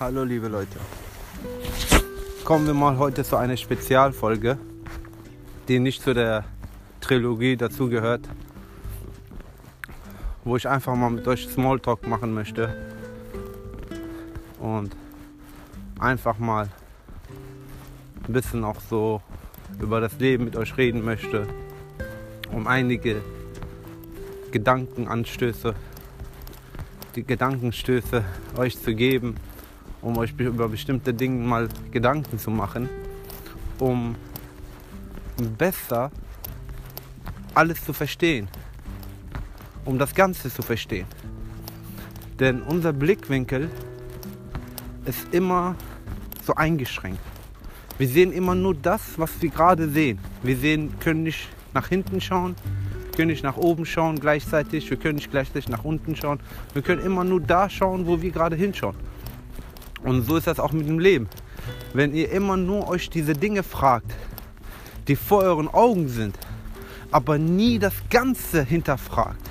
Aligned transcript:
Hallo 0.00 0.24
liebe 0.24 0.48
Leute. 0.48 0.78
Kommen 2.42 2.66
wir 2.66 2.72
mal 2.72 2.96
heute 2.96 3.22
zu 3.22 3.36
einer 3.36 3.58
Spezialfolge, 3.58 4.56
die 5.68 5.78
nicht 5.78 6.00
zu 6.00 6.14
der 6.14 6.44
Trilogie 7.02 7.54
dazugehört, 7.54 8.26
wo 10.42 10.56
ich 10.56 10.66
einfach 10.66 10.94
mal 10.94 11.10
mit 11.10 11.28
euch 11.28 11.46
Smalltalk 11.48 12.06
machen 12.06 12.32
möchte 12.32 12.74
und 14.58 14.96
einfach 15.98 16.38
mal 16.38 16.70
ein 18.26 18.32
bisschen 18.32 18.64
auch 18.64 18.80
so 18.80 19.20
über 19.80 20.00
das 20.00 20.18
Leben 20.18 20.44
mit 20.44 20.56
euch 20.56 20.78
reden 20.78 21.04
möchte, 21.04 21.46
um 22.50 22.66
einige 22.66 23.20
Gedankenanstöße, 24.50 25.74
die 27.16 27.22
Gedankenstöße 27.22 28.24
euch 28.56 28.82
zu 28.82 28.94
geben, 28.94 29.36
um 30.02 30.16
euch 30.16 30.32
über 30.38 30.68
bestimmte 30.68 31.12
Dinge 31.12 31.44
mal 31.46 31.68
Gedanken 31.90 32.38
zu 32.38 32.50
machen, 32.50 32.88
um 33.78 34.14
besser 35.58 36.10
alles 37.54 37.84
zu 37.84 37.92
verstehen, 37.92 38.48
um 39.84 39.98
das 39.98 40.14
Ganze 40.14 40.52
zu 40.52 40.62
verstehen. 40.62 41.06
Denn 42.38 42.62
unser 42.62 42.92
Blickwinkel 42.92 43.70
ist 45.04 45.32
immer 45.34 45.76
so 46.44 46.54
eingeschränkt. 46.54 47.20
Wir 47.98 48.08
sehen 48.08 48.32
immer 48.32 48.54
nur 48.54 48.74
das, 48.74 49.18
was 49.18 49.30
wir 49.42 49.50
gerade 49.50 49.88
sehen. 49.88 50.18
Wir 50.42 50.56
sehen, 50.56 50.94
können 51.00 51.24
nicht 51.24 51.48
nach 51.74 51.88
hinten 51.88 52.20
schauen, 52.20 52.54
können 53.14 53.28
nicht 53.28 53.44
nach 53.44 53.58
oben 53.58 53.84
schauen 53.84 54.18
gleichzeitig, 54.18 54.88
wir 54.88 54.96
können 54.96 55.16
nicht 55.16 55.30
gleichzeitig 55.30 55.68
nach 55.68 55.84
unten 55.84 56.16
schauen. 56.16 56.40
Wir 56.72 56.80
können 56.80 57.04
immer 57.04 57.24
nur 57.24 57.40
da 57.40 57.68
schauen, 57.68 58.06
wo 58.06 58.22
wir 58.22 58.30
gerade 58.30 58.56
hinschauen. 58.56 58.96
Und 60.02 60.26
so 60.26 60.36
ist 60.36 60.46
das 60.46 60.58
auch 60.58 60.72
mit 60.72 60.88
dem 60.88 60.98
Leben. 60.98 61.28
Wenn 61.92 62.14
ihr 62.14 62.30
immer 62.30 62.56
nur 62.56 62.88
euch 62.88 63.10
diese 63.10 63.34
Dinge 63.34 63.62
fragt, 63.62 64.12
die 65.08 65.16
vor 65.16 65.42
euren 65.42 65.68
Augen 65.68 66.08
sind, 66.08 66.38
aber 67.10 67.38
nie 67.38 67.78
das 67.78 67.94
Ganze 68.08 68.62
hinterfragt, 68.62 69.50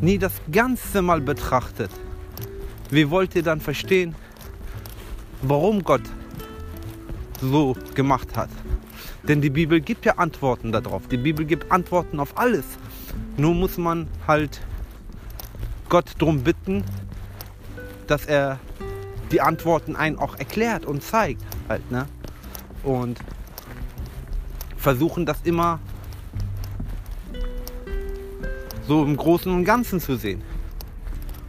nie 0.00 0.18
das 0.18 0.32
Ganze 0.52 1.02
mal 1.02 1.20
betrachtet, 1.20 1.90
wie 2.90 3.08
wollt 3.10 3.34
ihr 3.34 3.42
dann 3.42 3.60
verstehen, 3.60 4.14
warum 5.42 5.82
Gott 5.82 6.02
so 7.40 7.76
gemacht 7.94 8.36
hat? 8.36 8.50
Denn 9.22 9.40
die 9.40 9.50
Bibel 9.50 9.80
gibt 9.80 10.04
ja 10.04 10.14
Antworten 10.16 10.72
darauf. 10.72 11.06
Die 11.08 11.16
Bibel 11.16 11.44
gibt 11.44 11.70
Antworten 11.70 12.20
auf 12.20 12.36
alles. 12.38 12.64
Nur 13.36 13.54
muss 13.54 13.76
man 13.76 14.08
halt 14.26 14.60
Gott 15.88 16.12
darum 16.18 16.42
bitten, 16.42 16.84
dass 18.06 18.26
er 18.26 18.58
die 19.30 19.40
Antworten 19.40 19.96
einen 19.96 20.18
auch 20.18 20.36
erklärt 20.36 20.84
und 20.84 21.02
zeigt 21.02 21.42
halt, 21.68 21.90
ne? 21.90 22.06
Und 22.82 23.18
versuchen 24.76 25.26
das 25.26 25.40
immer 25.44 25.78
so 28.88 29.04
im 29.04 29.16
Großen 29.16 29.52
und 29.52 29.64
Ganzen 29.64 30.00
zu 30.00 30.16
sehen. 30.16 30.42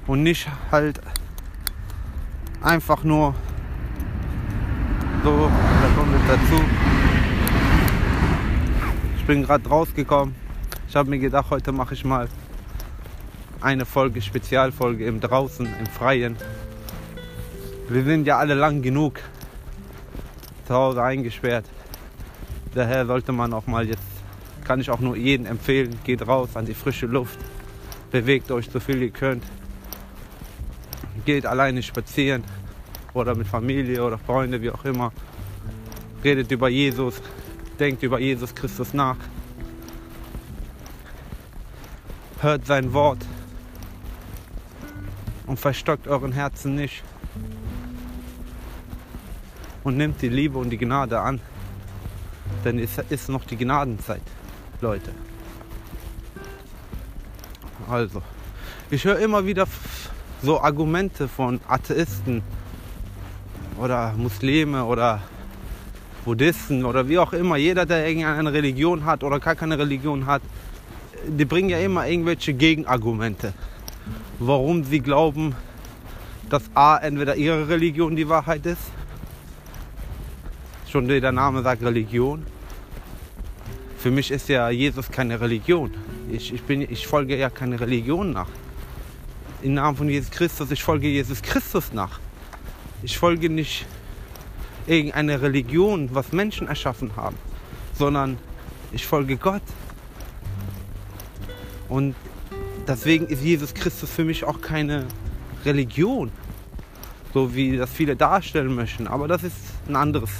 Und 0.06 0.24
nicht 0.24 0.48
halt 0.72 1.02
einfach 2.62 3.04
nur 3.04 3.34
so, 5.24 5.50
da 5.82 5.88
kommt 5.96 6.12
jetzt 6.14 6.30
dazu. 6.30 6.64
Ich 9.18 9.26
bin 9.26 9.44
gerade 9.44 9.68
rausgekommen. 9.68 10.36
Ich 10.88 10.96
habe 10.96 11.10
mir 11.10 11.20
gedacht, 11.20 11.50
heute 11.50 11.72
mache 11.72 11.94
ich 11.94 12.04
mal 12.04 12.28
eine 13.62 13.86
Folge, 13.86 14.22
Spezialfolge 14.22 15.06
im 15.06 15.20
Draußen, 15.20 15.66
im 15.66 15.86
Freien. 15.86 16.36
Wir 17.92 18.06
sind 18.06 18.26
ja 18.26 18.38
alle 18.38 18.54
lang 18.54 18.82
genug 18.82 19.20
zu 20.66 20.74
Hause 20.74 21.04
eingesperrt. 21.04 21.66
Daher 22.74 23.06
sollte 23.06 23.34
man 23.34 23.52
auch 23.52 23.68
mal 23.68 23.86
jetzt, 23.86 24.08
kann 24.64 24.80
ich 24.80 24.90
auch 24.90 25.02
nur 25.02 25.18
jedem 25.18 25.46
empfehlen, 25.46 26.00
geht 26.06 26.26
raus 26.26 26.56
an 26.56 26.66
die 26.66 26.74
frische 26.74 27.06
Luft, 27.06 27.38
bewegt 28.10 28.50
euch 28.50 28.70
so 28.72 28.80
viel 28.80 29.02
ihr 29.02 29.10
könnt, 29.10 29.44
geht 31.26 31.46
alleine 31.46 31.84
spazieren 31.84 32.46
oder 33.14 33.36
mit 33.36 33.46
Familie 33.46 34.02
oder 34.06 34.18
Freunde, 34.18 34.62
wie 34.62 34.70
auch 34.70 34.86
immer, 34.86 35.12
redet 36.24 36.50
über 36.50 36.70
Jesus, 36.70 37.22
denkt 37.78 38.04
über 38.04 38.22
Jesus 38.22 38.56
Christus 38.56 38.94
nach, 38.94 39.18
hört 42.40 42.66
sein 42.66 42.94
Wort 42.94 43.26
und 45.46 45.60
verstockt 45.60 46.08
euren 46.08 46.32
Herzen 46.32 46.76
nicht 46.76 47.04
und 49.84 49.98
nimmt 49.98 50.22
die 50.22 50.30
Liebe 50.30 50.58
und 50.58 50.70
die 50.70 50.78
Gnade 50.78 51.20
an. 51.20 51.40
Denn 52.64 52.80
es 52.80 52.98
ist 53.10 53.30
noch 53.30 53.46
die 53.46 53.58
Gnadenzeit, 53.58 54.22
Leute. 54.82 55.12
Also, 57.90 58.22
ich 58.90 59.04
höre 59.04 59.20
immer 59.20 59.46
wieder 59.46 59.68
so 60.44 60.62
Argumente 60.62 61.28
von 61.28 61.60
Atheisten 61.68 62.44
oder 63.80 64.14
Muslime 64.16 64.86
oder 64.86 65.22
Buddhisten 66.26 66.86
oder 66.86 67.08
wie 67.08 67.18
auch 67.18 67.34
immer. 67.34 67.58
Jeder, 67.58 67.86
der 67.86 68.08
irgendeine 68.08 68.54
Religion 68.54 69.06
hat 69.06 69.24
oder 69.24 69.40
gar 69.40 69.56
keine 69.56 69.78
Religion 69.78 70.26
hat, 70.26 70.42
die 71.28 71.46
bringen 71.46 71.70
ja 71.70 71.80
immer 71.80 72.08
irgendwelche 72.08 72.54
Gegenargumente. 72.54 73.54
Warum 74.40 74.84
sie 74.84 75.00
glauben, 75.00 75.56
dass 76.50 76.64
A, 76.76 76.98
entweder 76.98 77.36
ihre 77.36 77.68
Religion 77.70 78.16
die 78.16 78.28
Wahrheit 78.28 78.66
ist 78.66 78.92
Schon 80.92 81.08
der 81.08 81.32
Name 81.32 81.64
sagt 81.64 81.84
Religion. 81.84 82.46
Für 83.98 84.12
mich 84.12 84.30
ist 84.30 84.50
ja 84.50 84.70
Jesus 84.70 85.10
keine 85.10 85.40
Religion. 85.40 85.94
Ich, 86.30 86.54
ich, 86.54 86.64
bin, 86.64 86.82
ich 86.82 87.08
folge 87.08 87.38
ja 87.38 87.50
keine 87.50 87.80
Religion 87.80 88.34
nach. 88.34 88.50
Im 89.62 89.76
Namen 89.76 89.96
von 89.96 90.10
Jesus 90.10 90.30
Christus, 90.32 90.70
ich 90.70 90.84
folge 90.84 91.08
Jesus 91.08 91.42
Christus 91.42 91.94
nach. 91.94 92.20
Ich 93.04 93.18
folge 93.18 93.50
nicht 93.50 93.86
irgendeine 94.86 95.42
Religion, 95.42 96.10
was 96.12 96.34
Menschen 96.34 96.68
erschaffen 96.68 97.16
haben, 97.16 97.38
sondern 97.98 98.38
ich 98.92 99.08
folge 99.08 99.38
Gott. 99.38 99.64
Und 101.88 102.16
deswegen 102.86 103.28
ist 103.28 103.42
Jesus 103.42 103.74
Christus 103.74 104.10
für 104.10 104.26
mich 104.26 104.44
auch 104.44 104.60
keine 104.60 105.06
Religion, 105.64 106.34
so 107.34 107.56
wie 107.56 107.78
das 107.78 107.90
viele 107.90 108.18
darstellen 108.18 108.76
möchten. 108.76 109.08
Aber 109.08 109.30
das 109.30 109.44
ist 109.44 109.56
ein 109.88 109.96
anderes 109.96 110.32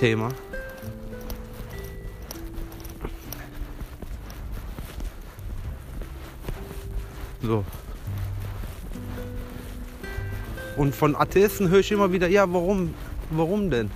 Thema. 0.00 0.30
So. 7.42 7.64
Und 10.78 10.94
von 10.94 11.14
Atheisten 11.14 11.68
höre 11.68 11.80
ich 11.80 11.92
immer 11.92 12.10
wieder, 12.12 12.28
ja, 12.28 12.50
warum, 12.50 12.94
warum 13.30 13.70
denn? 13.70 13.90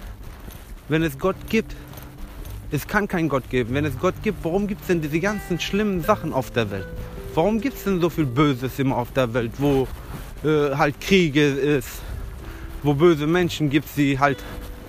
Wenn 0.88 1.02
es 1.02 1.18
Gott 1.18 1.36
gibt, 1.48 1.74
es 2.70 2.86
kann 2.86 3.08
keinen 3.08 3.30
Gott 3.30 3.48
geben. 3.48 3.72
Wenn 3.72 3.86
es 3.86 3.98
Gott 3.98 4.14
gibt, 4.22 4.44
warum 4.44 4.66
gibt 4.66 4.82
es 4.82 4.88
denn 4.88 5.00
diese 5.00 5.20
ganzen 5.20 5.58
schlimmen 5.58 6.02
Sachen 6.02 6.34
auf 6.34 6.50
der 6.50 6.70
Welt? 6.70 6.86
Warum 7.34 7.62
gibt 7.62 7.78
es 7.78 7.84
denn 7.84 8.02
so 8.02 8.10
viel 8.10 8.26
Böses 8.26 8.78
immer 8.78 8.96
auf 8.96 9.12
der 9.12 9.32
Welt, 9.32 9.52
wo 9.56 9.88
äh, 10.44 10.74
halt 10.76 11.00
Kriege 11.00 11.46
ist, 11.46 11.88
wo 12.82 12.92
böse 12.92 13.26
Menschen 13.26 13.70
gibt, 13.70 13.88
die 13.96 14.18
halt 14.18 14.38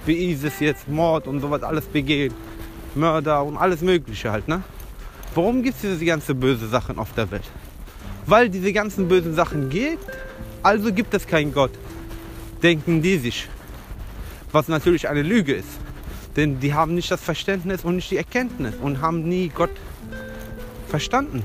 wie 0.06 0.32
ISIS 0.32 0.60
jetzt 0.60 0.88
Mord 0.88 1.28
und 1.28 1.42
sowas 1.42 1.64
alles 1.64 1.86
begehen, 1.86 2.34
Mörder 2.94 3.44
und 3.44 3.58
alles 3.58 3.82
Mögliche 3.82 4.32
halt, 4.32 4.48
ne? 4.48 4.64
Warum 5.34 5.64
gibt 5.64 5.76
es 5.76 5.82
diese 5.82 6.06
ganzen 6.06 6.40
böse 6.40 6.68
Sachen 6.68 6.98
auf 6.98 7.14
der 7.14 7.30
Welt? 7.32 7.44
Weil 8.26 8.50
diese 8.50 8.72
ganzen 8.72 9.08
bösen 9.08 9.36
Sachen 9.36 9.70
gibt, 9.70 10.10
also 10.64 10.94
gibt 10.94 11.14
es 11.14 11.28
keinen 11.28 11.54
Gott. 11.54 11.72
Denken 12.64 13.02
die 13.02 13.18
sich. 13.18 13.48
Was 14.52 14.68
natürlich 14.68 15.10
eine 15.10 15.22
Lüge 15.22 15.54
ist. 15.54 15.68
Denn 16.36 16.60
die 16.60 16.74
haben 16.74 16.96
nicht 16.96 17.12
das 17.12 17.22
Verständnis 17.22 17.84
und 17.84 17.98
nicht 17.98 18.12
die 18.12 18.18
Erkenntnis 18.18 18.76
und 18.82 19.02
haben 19.02 19.28
nie 19.28 19.50
Gott 19.50 19.72
verstanden. 20.88 21.44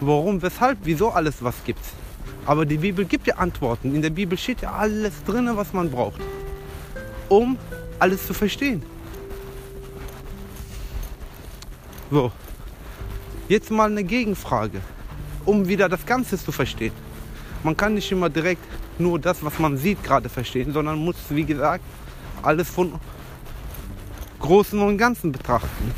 Warum, 0.00 0.42
weshalb, 0.42 0.78
wieso 0.84 1.10
alles 1.10 1.42
was 1.42 1.54
gibt's. 1.64 1.90
Aber 2.44 2.66
die 2.66 2.76
Bibel 2.76 3.06
gibt 3.06 3.26
ja 3.26 3.36
Antworten. 3.36 3.94
In 3.94 4.02
der 4.02 4.10
Bibel 4.10 4.36
steht 4.36 4.60
ja 4.60 4.72
alles 4.72 5.24
drin, 5.24 5.50
was 5.54 5.72
man 5.72 5.90
braucht 5.90 6.20
um 7.28 7.58
alles 7.98 8.26
zu 8.26 8.34
verstehen. 8.34 8.82
So, 12.10 12.30
jetzt 13.48 13.70
mal 13.70 13.90
eine 13.90 14.04
Gegenfrage, 14.04 14.80
um 15.44 15.66
wieder 15.66 15.88
das 15.88 16.06
Ganze 16.06 16.38
zu 16.38 16.52
verstehen. 16.52 16.92
Man 17.62 17.76
kann 17.76 17.94
nicht 17.94 18.10
immer 18.12 18.28
direkt 18.28 18.62
nur 18.98 19.18
das, 19.18 19.44
was 19.44 19.58
man 19.58 19.76
sieht, 19.76 20.02
gerade 20.04 20.28
verstehen, 20.28 20.72
sondern 20.72 20.98
muss, 20.98 21.16
wie 21.30 21.44
gesagt, 21.44 21.84
alles 22.42 22.70
von 22.70 22.92
Großen 24.38 24.80
und 24.80 24.98
Ganzen 24.98 25.32
betrachten. 25.32 25.92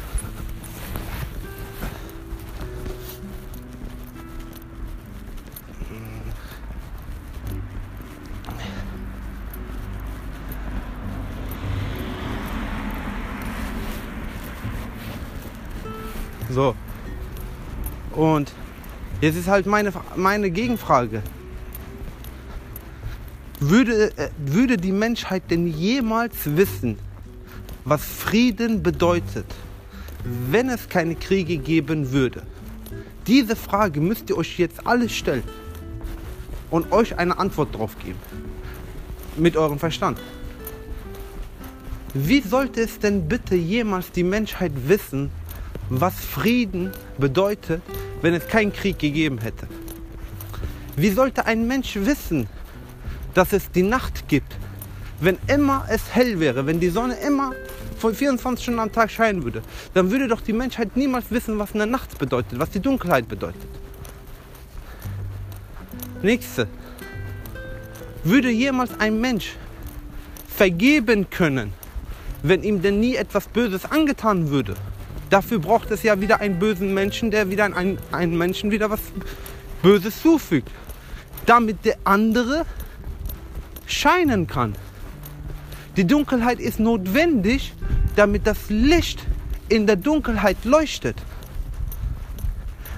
So. 16.58 16.74
Und 18.16 18.52
jetzt 19.20 19.36
ist 19.36 19.46
halt 19.46 19.64
meine, 19.66 19.92
meine 20.16 20.50
Gegenfrage. 20.50 21.22
Würde, 23.60 24.10
äh, 24.16 24.30
würde 24.38 24.76
die 24.76 24.90
Menschheit 24.90 25.44
denn 25.52 25.68
jemals 25.68 26.34
wissen, 26.56 26.98
was 27.84 28.04
Frieden 28.04 28.82
bedeutet, 28.82 29.46
wenn 30.50 30.68
es 30.68 30.88
keine 30.88 31.14
Kriege 31.14 31.58
geben 31.58 32.10
würde? 32.10 32.42
Diese 33.28 33.54
Frage 33.54 34.00
müsst 34.00 34.28
ihr 34.28 34.36
euch 34.36 34.58
jetzt 34.58 34.84
alle 34.84 35.08
stellen 35.08 35.44
und 36.72 36.90
euch 36.90 37.16
eine 37.16 37.38
Antwort 37.38 37.72
drauf 37.72 37.96
geben. 38.04 38.18
Mit 39.36 39.56
eurem 39.56 39.78
Verstand. 39.78 40.18
Wie 42.14 42.40
sollte 42.40 42.80
es 42.80 42.98
denn 42.98 43.28
bitte 43.28 43.54
jemals 43.54 44.10
die 44.10 44.24
Menschheit 44.24 44.72
wissen, 44.88 45.30
was 45.90 46.14
Frieden 46.14 46.92
bedeutet, 47.18 47.82
wenn 48.20 48.34
es 48.34 48.46
keinen 48.46 48.72
Krieg 48.72 48.98
gegeben 48.98 49.38
hätte? 49.38 49.66
Wie 50.96 51.10
sollte 51.10 51.46
ein 51.46 51.66
Mensch 51.66 51.96
wissen, 51.96 52.48
dass 53.34 53.52
es 53.52 53.70
die 53.70 53.82
Nacht 53.82 54.28
gibt, 54.28 54.56
wenn 55.20 55.38
immer 55.46 55.86
es 55.88 56.14
hell 56.14 56.40
wäre, 56.40 56.66
wenn 56.66 56.80
die 56.80 56.88
Sonne 56.88 57.14
immer 57.14 57.52
von 57.98 58.14
24 58.14 58.62
Stunden 58.62 58.80
am 58.80 58.92
Tag 58.92 59.10
scheinen 59.10 59.44
würde, 59.44 59.62
dann 59.94 60.10
würde 60.10 60.28
doch 60.28 60.40
die 60.40 60.52
Menschheit 60.52 60.96
niemals 60.96 61.30
wissen, 61.30 61.58
was 61.58 61.74
eine 61.74 61.86
Nacht 61.86 62.18
bedeutet, 62.18 62.58
was 62.58 62.70
die 62.70 62.80
Dunkelheit 62.80 63.28
bedeutet. 63.28 63.66
Nächste. 66.22 66.68
Würde 68.24 68.50
jemals 68.50 68.98
ein 68.98 69.20
Mensch 69.20 69.54
vergeben 70.48 71.30
können, 71.30 71.72
wenn 72.42 72.62
ihm 72.62 72.82
denn 72.82 73.00
nie 73.00 73.14
etwas 73.14 73.46
Böses 73.48 73.84
angetan 73.84 74.50
würde? 74.50 74.74
Dafür 75.30 75.58
braucht 75.58 75.90
es 75.90 76.02
ja 76.02 76.20
wieder 76.20 76.40
einen 76.40 76.58
bösen 76.58 76.94
Menschen, 76.94 77.30
der 77.30 77.50
wieder 77.50 77.64
einen, 77.64 77.98
einen 78.12 78.36
Menschen 78.36 78.70
wieder 78.70 78.90
was 78.90 79.00
Böses 79.82 80.22
zufügt. 80.22 80.70
Damit 81.46 81.84
der 81.84 81.96
andere 82.04 82.64
scheinen 83.86 84.46
kann. 84.46 84.74
Die 85.96 86.06
Dunkelheit 86.06 86.60
ist 86.60 86.80
notwendig, 86.80 87.74
damit 88.16 88.46
das 88.46 88.58
Licht 88.68 89.20
in 89.68 89.86
der 89.86 89.96
Dunkelheit 89.96 90.64
leuchtet. 90.64 91.16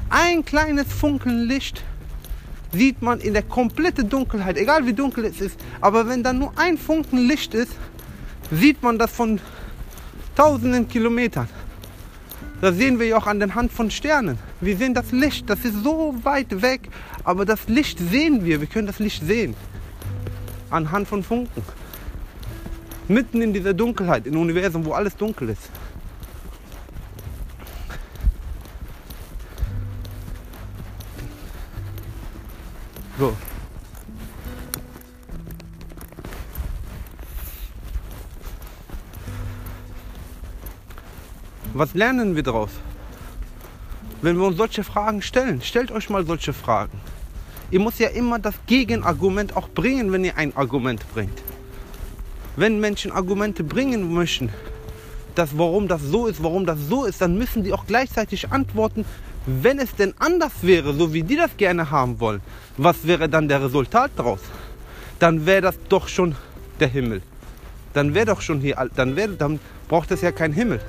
Ein 0.09 0.45
kleines 0.45 0.93
Funkeln 0.93 1.47
Licht 1.47 1.83
sieht 2.73 3.03
man 3.03 3.21
in 3.21 3.33
der 3.33 3.43
kompletten 3.43 4.09
Dunkelheit, 4.09 4.57
egal 4.57 4.87
wie 4.87 4.93
dunkel 4.93 5.25
es 5.25 5.41
ist. 5.41 5.59
Aber 5.81 6.09
wenn 6.09 6.23
dann 6.23 6.39
nur 6.39 6.53
ein 6.57 6.79
Funken 6.79 7.27
Licht 7.27 7.55
ist, 7.55 7.73
sieht 8.51 8.83
man 8.83 8.99
das 8.99 9.11
von 9.13 9.41
tausenden 10.37 10.89
Kilometern. 10.89 11.49
Das 12.61 12.77
sehen 12.77 12.99
wir 12.99 13.07
ja 13.07 13.17
auch 13.17 13.27
an 13.27 13.39
der 13.39 13.55
Hand 13.55 13.73
von 13.73 13.91
Sternen. 13.91 14.39
Wir 14.61 14.77
sehen 14.77 14.93
das 14.93 15.13
Licht, 15.13 15.49
das 15.49 15.65
ist 15.65 15.83
so 15.83 16.15
weit 16.23 16.61
weg, 16.61 16.89
aber 17.25 17.47
das 17.47 17.69
Licht 17.69 17.99
sehen 17.99 18.45
wir, 18.45 18.61
wir 18.61 18.67
können 18.67 18.87
das 18.87 18.99
Licht 18.99 19.25
sehen 19.25 19.55
anhand 20.71 21.09
von 21.09 21.23
Funken. 21.23 21.63
Mitten 23.09 23.43
in 23.43 23.53
dieser 23.53 23.75
Dunkelheit, 23.75 24.27
im 24.27 24.37
Universum, 24.37 24.85
wo 24.85 24.93
alles 24.93 25.17
dunkel 25.17 25.49
ist. 25.51 25.71
Was 41.81 41.95
lernen 41.95 42.37
wir 42.37 42.43
daraus? 42.43 42.69
Wenn 44.21 44.37
wir 44.37 44.49
uns 44.49 44.59
solche 44.59 44.85
Fragen 44.85 45.23
stellen, 45.23 45.63
stellt 45.63 45.91
euch 45.91 46.11
mal 46.11 46.27
solche 46.27 46.53
Fragen. 46.53 47.01
Ihr 47.71 47.81
müsst 47.81 47.99
ja 47.99 48.09
immer 48.09 48.39
das 48.39 48.55
Gegenargument 48.67 49.57
auch 49.57 49.71
bringen, 49.71 50.13
wenn 50.13 50.23
ihr 50.23 50.37
ein 50.37 50.55
Argument 50.55 51.03
bringt. 51.15 51.43
Wenn 52.55 52.81
Menschen 52.81 53.13
Argumente 53.13 53.65
bringen 53.65 54.13
möchten, 54.13 54.51
dass 55.35 55.57
warum 55.57 55.89
das 55.89 56.03
so 56.03 56.27
ist, 56.27 56.43
warum 56.43 56.67
das 56.67 56.79
so 56.87 57.07
ist, 57.07 57.23
dann 57.23 57.39
müssen 57.39 57.65
die 57.65 57.73
auch 57.73 57.87
gleichzeitig 57.87 58.53
antworten, 58.53 59.07
wenn 59.47 59.79
es 59.79 59.95
denn 59.95 60.13
anders 60.19 60.53
wäre, 60.61 60.93
so 60.93 61.15
wie 61.15 61.23
die 61.23 61.37
das 61.37 61.57
gerne 61.57 61.91
haben 61.91 62.21
wollen. 62.21 62.43
Was 62.77 63.07
wäre 63.07 63.27
dann 63.27 63.49
der 63.49 63.65
Resultat 63.65 64.11
daraus? 64.17 64.41
Dann 65.19 65.47
wäre 65.47 65.63
das 65.63 65.79
doch 65.89 66.09
schon 66.09 66.35
der 66.79 66.89
Himmel. 66.89 67.23
Dann 67.95 68.13
wäre 68.13 68.27
doch 68.27 68.43
schon 68.43 68.61
hier, 68.61 68.77
dann, 68.95 69.17
wär, 69.17 69.29
dann 69.29 69.59
braucht 69.89 70.11
es 70.11 70.21
ja 70.21 70.31
keinen 70.31 70.53
Himmel, 70.53 70.83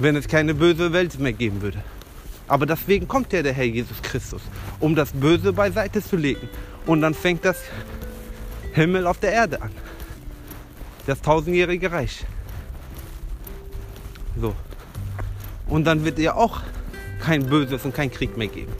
wenn 0.00 0.16
es 0.16 0.26
keine 0.26 0.54
böse 0.54 0.92
Welt 0.92 1.18
mehr 1.20 1.32
geben 1.32 1.62
würde. 1.62 1.82
Aber 2.48 2.66
deswegen 2.66 3.06
kommt 3.06 3.32
ja 3.32 3.42
der 3.42 3.52
Herr 3.52 3.64
Jesus 3.64 4.02
Christus, 4.02 4.42
um 4.80 4.96
das 4.96 5.12
Böse 5.12 5.52
beiseite 5.52 6.02
zu 6.02 6.16
legen. 6.16 6.48
Und 6.86 7.02
dann 7.02 7.14
fängt 7.14 7.44
das 7.44 7.58
Himmel 8.72 9.06
auf 9.06 9.18
der 9.18 9.32
Erde 9.32 9.62
an. 9.62 9.70
Das 11.06 11.20
tausendjährige 11.20 11.92
Reich. 11.92 12.24
So. 14.40 14.54
Und 15.68 15.84
dann 15.84 16.04
wird 16.04 16.18
ja 16.18 16.34
auch 16.34 16.62
kein 17.20 17.46
Böses 17.46 17.84
und 17.84 17.94
kein 17.94 18.10
Krieg 18.10 18.36
mehr 18.36 18.48
geben. 18.48 18.72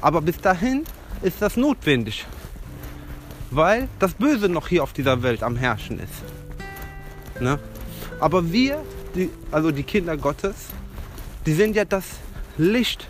Aber 0.00 0.22
bis 0.22 0.38
dahin 0.38 0.84
ist 1.22 1.42
das 1.42 1.56
notwendig, 1.56 2.24
weil 3.50 3.88
das 3.98 4.14
Böse 4.14 4.48
noch 4.48 4.68
hier 4.68 4.82
auf 4.82 4.92
dieser 4.92 5.22
Welt 5.22 5.42
am 5.42 5.56
Herrschen 5.56 5.98
ist. 5.98 7.42
Ne? 7.42 7.58
Aber 8.20 8.50
wir, 8.52 8.82
die, 9.16 9.30
also 9.50 9.70
die 9.70 9.82
Kinder 9.82 10.16
Gottes, 10.16 10.54
die 11.46 11.54
sind 11.54 11.74
ja 11.74 11.84
das 11.84 12.04
Licht 12.58 13.06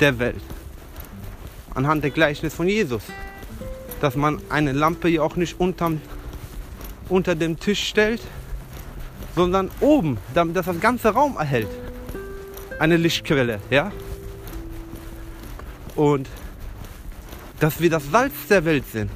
der 0.00 0.18
Welt. 0.18 0.40
Anhand 1.74 2.02
der 2.02 2.10
Gleichnis 2.10 2.54
von 2.54 2.68
Jesus. 2.68 3.02
Dass 4.00 4.16
man 4.16 4.40
eine 4.48 4.72
Lampe 4.72 5.08
ja 5.08 5.22
auch 5.22 5.36
nicht 5.36 5.58
unterm, 5.58 6.00
unter 7.08 7.34
dem 7.34 7.58
Tisch 7.58 7.88
stellt, 7.88 8.20
sondern 9.34 9.70
oben, 9.80 10.18
damit 10.34 10.56
das 10.56 10.66
das 10.66 10.80
ganze 10.80 11.10
Raum 11.10 11.36
erhält. 11.36 11.68
Eine 12.78 12.96
Lichtquelle, 12.96 13.60
ja? 13.70 13.90
Und 15.96 16.28
dass 17.58 17.80
wir 17.80 17.90
das 17.90 18.10
Salz 18.10 18.34
der 18.48 18.64
Welt 18.64 18.84
sind. 18.92 19.10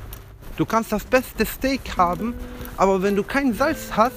Du 0.56 0.66
kannst 0.66 0.90
das 0.90 1.04
beste 1.04 1.46
Steak 1.46 1.96
haben, 1.96 2.34
aber 2.76 3.02
wenn 3.02 3.14
du 3.14 3.22
kein 3.22 3.54
Salz 3.54 3.92
hast, 3.92 4.16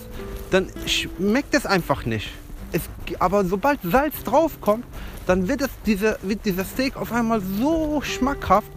dann 0.52 0.68
schmeckt 0.86 1.54
es 1.54 1.66
einfach 1.66 2.06
nicht. 2.06 2.32
Es, 2.72 2.84
aber 3.20 3.46
sobald 3.46 3.80
Salz 3.84 4.24
draufkommt, 4.24 4.86
dann 5.28 5.48
wird, 5.48 5.62
es 5.62 5.70
diese, 5.86 6.18
wird 6.22 6.46
dieser 6.46 6.66
Steak 6.66 6.98
auf 6.98 7.12
einmal 7.12 7.42
so 7.42 8.02
schmackhaft, 8.02 8.72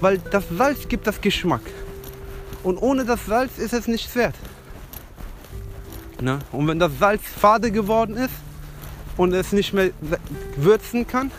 weil 0.00 0.18
das 0.18 0.44
Salz 0.56 0.88
gibt 0.88 1.06
das 1.06 1.20
Geschmack. 1.20 1.62
Und 2.62 2.78
ohne 2.78 3.04
das 3.04 3.26
Salz 3.26 3.58
ist 3.58 3.72
es 3.72 3.86
nichts 3.86 4.14
wert. 4.14 4.34
Ne? 6.20 6.38
Und 6.52 6.68
wenn 6.68 6.78
das 6.78 6.92
Salz 6.98 7.22
fade 7.22 7.70
geworden 7.70 8.16
ist 8.16 8.34
und 9.16 9.32
es 9.32 9.52
nicht 9.52 9.72
mehr 9.72 9.90
würzen 10.56 11.06
kann, 11.06 11.30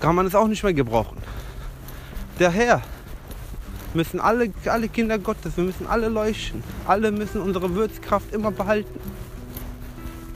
kann 0.00 0.14
man 0.14 0.26
es 0.26 0.34
auch 0.34 0.46
nicht 0.46 0.62
mehr 0.62 0.72
gebrauchen. 0.72 1.18
Daher 2.38 2.82
müssen 3.94 4.20
alle, 4.20 4.52
alle 4.66 4.88
Kinder 4.88 5.18
Gottes, 5.18 5.56
wir 5.56 5.64
müssen 5.64 5.86
alle 5.86 6.08
leuchten. 6.08 6.62
Alle 6.86 7.10
müssen 7.10 7.40
unsere 7.40 7.74
Würzkraft 7.74 8.32
immer 8.32 8.50
behalten, 8.50 9.00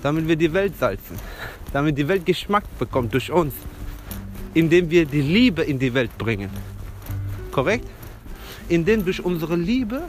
damit 0.02 0.26
wir 0.28 0.37
die 0.37 0.52
Welt 0.52 0.78
salzen 0.78 1.16
damit 1.75 1.99
die 1.99 2.06
Welt 2.06 2.25
Geschmack 2.25 2.62
bekommt 2.78 3.12
durch 3.12 3.32
uns, 3.32 3.52
indem 4.54 4.88
wir 4.90 5.04
die 5.06 5.20
Liebe 5.20 5.62
in 5.62 5.80
die 5.80 5.92
Welt 5.92 6.16
bringen. 6.16 6.50
Korrekt? 7.50 7.88
Indem 8.68 9.04
durch 9.04 9.25
unsere 9.25 9.56
Liebe 9.56 10.02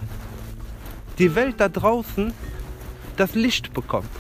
die 1.17 1.33
Welt 1.33 1.55
da 1.57 1.67
draußen 1.67 2.31
das 3.17 3.33
Licht 3.33 3.73
bekommt. 3.73 4.11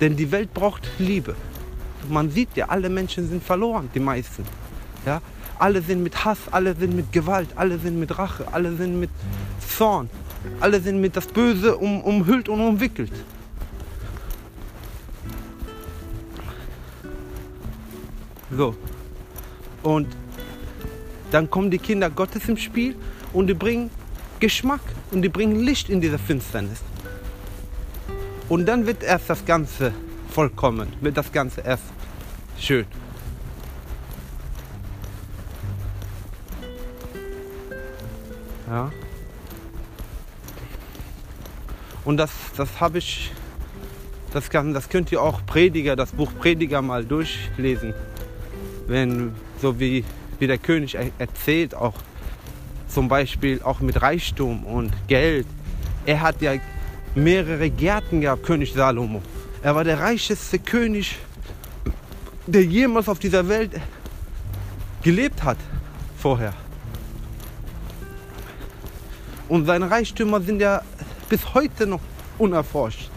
Denn 0.00 0.16
die 0.16 0.32
Welt 0.32 0.54
braucht 0.54 0.88
Liebe. 0.98 1.36
Man 2.08 2.30
sieht 2.30 2.56
ja, 2.56 2.70
alle 2.70 2.88
Menschen 2.88 3.28
sind 3.28 3.44
verloren, 3.44 3.90
die 3.94 4.00
meisten. 4.00 4.44
Ja? 5.04 5.20
Alle 5.58 5.82
sind 5.82 6.02
mit 6.02 6.24
Hass, 6.24 6.38
alle 6.50 6.74
sind 6.74 6.94
mit 6.94 7.12
Gewalt, 7.12 7.48
alle 7.56 7.78
sind 7.78 7.98
mit 7.98 8.16
Rache, 8.16 8.46
alle 8.52 8.76
sind 8.76 9.00
mit 9.00 9.10
Zorn, 9.76 10.08
alle 10.60 10.80
sind 10.80 11.00
mit 11.00 11.16
das 11.16 11.26
Böse 11.26 11.76
um, 11.76 12.00
umhüllt 12.02 12.48
und 12.48 12.60
umwickelt. 12.60 13.12
So. 18.56 18.74
Und 19.82 20.08
dann 21.30 21.50
kommen 21.50 21.70
die 21.70 21.78
Kinder 21.78 22.08
Gottes 22.08 22.48
im 22.48 22.56
Spiel 22.56 22.96
und 23.32 23.48
die 23.48 23.54
bringen 23.54 23.90
Geschmack 24.40 24.80
und 25.10 25.22
die 25.22 25.28
bringen 25.28 25.60
Licht 25.60 25.90
in 25.90 26.00
diese 26.00 26.18
Finsternis. 26.18 26.82
Und 28.48 28.66
dann 28.66 28.86
wird 28.86 29.02
erst 29.02 29.28
das 29.28 29.44
Ganze 29.44 29.92
vollkommen, 30.30 30.88
wird 31.00 31.16
das 31.16 31.30
Ganze 31.32 31.60
erst 31.60 31.84
schön. 32.58 32.86
Ja. 38.68 38.92
Und 42.04 42.16
das, 42.16 42.30
das 42.56 42.80
habe 42.80 42.98
ich 42.98 43.32
Das, 44.32 44.50
kann, 44.50 44.74
das 44.74 44.90
könnt 44.90 45.10
ihr 45.10 45.22
auch 45.22 45.40
Prediger, 45.46 45.96
das 45.96 46.12
Buch 46.12 46.30
Prediger 46.38 46.82
mal 46.82 47.04
durchlesen. 47.04 47.94
Wenn, 48.86 49.34
so 49.60 49.80
wie, 49.80 50.04
wie 50.38 50.46
der 50.46 50.58
König 50.58 50.96
erzählt, 51.18 51.74
auch 51.74 51.94
zum 52.88 53.08
Beispiel 53.08 53.62
auch 53.62 53.80
mit 53.80 54.00
Reichtum 54.02 54.64
und 54.64 54.92
Geld. 55.08 55.46
Er 56.04 56.20
hat 56.20 56.42
ja 56.42 56.54
mehrere 57.14 57.70
Gärten 57.70 58.20
gehabt, 58.20 58.42
König 58.44 58.72
Salomo. 58.72 59.22
Er 59.62 59.74
war 59.74 59.84
der 59.84 59.98
reicheste 59.98 60.58
König, 60.58 61.16
der 62.46 62.64
jemals 62.64 63.08
auf 63.08 63.18
dieser 63.18 63.48
Welt 63.48 63.72
gelebt 65.02 65.42
hat 65.42 65.58
vorher. 66.18 66.52
Und 69.48 69.66
seine 69.66 69.90
Reichtümer 69.90 70.40
sind 70.40 70.60
ja 70.60 70.82
bis 71.28 71.54
heute 71.54 71.86
noch 71.86 72.00
unerforscht. 72.38 73.10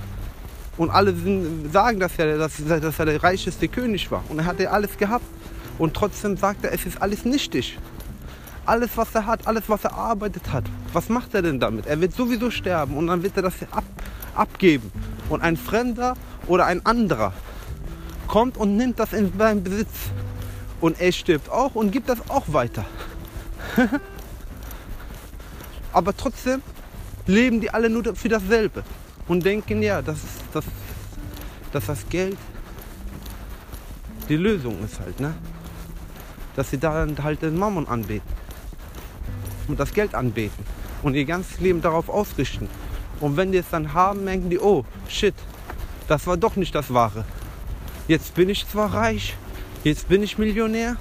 Und 0.77 0.89
alle 0.89 1.13
sind, 1.13 1.71
sagen 1.71 1.99
das 1.99 2.15
ja, 2.17 2.37
dass, 2.37 2.53
dass 2.65 2.99
er 2.99 3.05
der 3.05 3.21
reicheste 3.21 3.67
König 3.67 4.09
war. 4.09 4.23
Und 4.29 4.39
er 4.39 4.45
hatte 4.45 4.71
alles 4.71 4.97
gehabt. 4.97 5.25
Und 5.77 5.93
trotzdem 5.93 6.37
sagt 6.37 6.63
er, 6.63 6.73
es 6.73 6.85
ist 6.85 7.01
alles 7.01 7.25
nichtig. 7.25 7.77
Alles, 8.65 8.91
was 8.95 9.13
er 9.15 9.25
hat, 9.25 9.47
alles, 9.47 9.63
was 9.67 9.83
er 9.83 9.93
arbeitet 9.93 10.51
hat, 10.51 10.63
was 10.93 11.09
macht 11.09 11.33
er 11.33 11.41
denn 11.41 11.59
damit? 11.59 11.87
Er 11.87 11.99
wird 11.99 12.13
sowieso 12.13 12.51
sterben 12.51 12.95
und 12.95 13.07
dann 13.07 13.23
wird 13.23 13.35
er 13.35 13.41
das 13.41 13.55
ab, 13.71 13.83
abgeben. 14.35 14.91
Und 15.29 15.41
ein 15.41 15.57
Fremder 15.57 16.15
oder 16.47 16.65
ein 16.67 16.85
anderer 16.85 17.33
kommt 18.27 18.57
und 18.57 18.77
nimmt 18.77 18.99
das 18.99 19.13
in 19.13 19.31
seinen 19.37 19.63
Besitz. 19.63 19.89
Und 20.79 21.01
er 21.01 21.11
stirbt 21.11 21.49
auch 21.49 21.75
und 21.75 21.91
gibt 21.91 22.07
das 22.07 22.29
auch 22.29 22.45
weiter. 22.53 22.85
Aber 25.93 26.15
trotzdem 26.15 26.61
leben 27.27 27.61
die 27.61 27.69
alle 27.69 27.89
nur 27.89 28.15
für 28.15 28.29
dasselbe 28.29 28.83
und 29.27 29.45
denken, 29.45 29.81
ja, 29.81 30.01
dass, 30.01 30.19
dass, 30.53 30.65
dass 31.71 31.85
das 31.85 32.09
Geld 32.09 32.37
die 34.29 34.37
Lösung 34.37 34.83
ist 34.83 34.99
halt, 34.99 35.19
ne? 35.19 35.33
Dass 36.55 36.69
sie 36.69 36.77
da 36.77 37.07
halt 37.23 37.41
den 37.41 37.57
Mammon 37.57 37.87
anbeten 37.87 38.29
und 39.67 39.79
das 39.79 39.93
Geld 39.93 40.15
anbeten 40.15 40.65
und 41.01 41.15
ihr 41.15 41.25
ganzes 41.25 41.59
Leben 41.59 41.81
darauf 41.81 42.09
ausrichten. 42.09 42.67
Und 43.19 43.37
wenn 43.37 43.51
die 43.51 43.59
es 43.59 43.69
dann 43.69 43.93
haben, 43.93 44.25
denken 44.25 44.49
die, 44.49 44.59
oh 44.59 44.85
shit, 45.07 45.35
das 46.07 46.27
war 46.27 46.37
doch 46.37 46.55
nicht 46.55 46.73
das 46.75 46.93
Wahre. 46.93 47.23
Jetzt 48.07 48.33
bin 48.35 48.49
ich 48.49 48.67
zwar 48.67 48.93
reich, 48.93 49.35
jetzt 49.83 50.09
bin 50.09 50.23
ich 50.23 50.37
Millionär, 50.37 50.97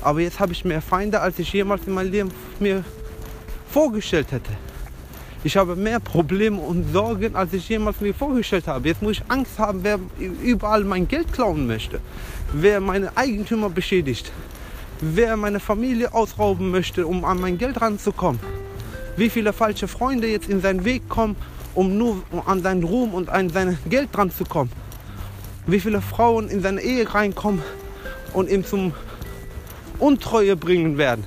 aber 0.00 0.20
jetzt 0.20 0.40
habe 0.40 0.52
ich 0.52 0.64
mehr 0.64 0.82
Feinde, 0.82 1.20
als 1.20 1.38
ich 1.38 1.52
jemals 1.52 1.86
in 1.86 1.94
meinem 1.94 2.10
Leben 2.10 2.30
mir 2.58 2.84
vorgestellt 3.72 4.30
hätte. 4.30 4.52
Ich 5.44 5.56
habe 5.56 5.74
mehr 5.74 5.98
Probleme 5.98 6.60
und 6.60 6.92
Sorgen, 6.92 7.34
als 7.34 7.52
ich 7.52 7.68
jemals 7.68 8.00
mir 8.00 8.14
vorgestellt 8.14 8.68
habe. 8.68 8.86
Jetzt 8.86 9.02
muss 9.02 9.12
ich 9.12 9.22
Angst 9.28 9.58
haben, 9.58 9.82
wer 9.82 9.98
überall 10.42 10.84
mein 10.84 11.08
Geld 11.08 11.32
klauen 11.32 11.66
möchte, 11.66 12.00
wer 12.52 12.80
meine 12.80 13.16
Eigentümer 13.16 13.70
beschädigt, 13.70 14.30
wer 15.00 15.36
meine 15.36 15.58
Familie 15.58 16.14
ausrauben 16.14 16.70
möchte, 16.70 17.06
um 17.06 17.24
an 17.24 17.40
mein 17.40 17.58
Geld 17.58 17.80
ranzukommen. 17.80 18.40
Wie 19.16 19.30
viele 19.30 19.52
falsche 19.52 19.88
Freunde 19.88 20.28
jetzt 20.28 20.48
in 20.48 20.60
seinen 20.60 20.84
Weg 20.84 21.08
kommen, 21.08 21.34
um 21.74 21.98
nur 21.98 22.22
an 22.46 22.62
seinen 22.62 22.84
Ruhm 22.84 23.14
und 23.14 23.30
an 23.30 23.48
sein 23.48 23.78
Geld 23.86 24.10
dran 24.12 24.30
zu 24.30 24.44
kommen. 24.44 24.70
Wie 25.66 25.80
viele 25.80 26.02
Frauen 26.02 26.48
in 26.48 26.62
seine 26.62 26.82
Ehe 26.82 27.12
reinkommen 27.12 27.62
und 28.32 28.48
ihm 28.48 28.64
zum 28.64 28.92
Untreue 29.98 30.56
bringen 30.56 30.98
werden 30.98 31.24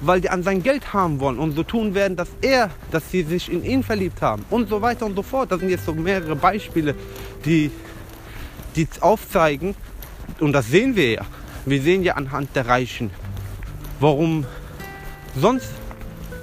weil 0.00 0.20
die 0.20 0.30
an 0.30 0.42
sein 0.42 0.62
Geld 0.62 0.92
haben 0.92 1.20
wollen 1.20 1.38
und 1.38 1.52
so 1.52 1.62
tun 1.62 1.94
werden, 1.94 2.16
dass 2.16 2.28
er, 2.42 2.70
dass 2.90 3.10
sie 3.10 3.22
sich 3.22 3.50
in 3.50 3.64
ihn 3.64 3.82
verliebt 3.82 4.20
haben 4.20 4.44
und 4.50 4.68
so 4.68 4.82
weiter 4.82 5.06
und 5.06 5.16
so 5.16 5.22
fort. 5.22 5.50
Das 5.50 5.60
sind 5.60 5.70
jetzt 5.70 5.86
so 5.86 5.94
mehrere 5.94 6.36
Beispiele, 6.36 6.94
die, 7.44 7.70
die 8.74 8.86
aufzeigen 9.00 9.74
und 10.40 10.52
das 10.52 10.68
sehen 10.68 10.96
wir 10.96 11.12
ja. 11.12 11.26
Wir 11.64 11.82
sehen 11.82 12.02
ja 12.02 12.14
anhand 12.14 12.54
der 12.54 12.68
Reichen, 12.68 13.10
warum 13.98 14.44
sonst 15.34 15.70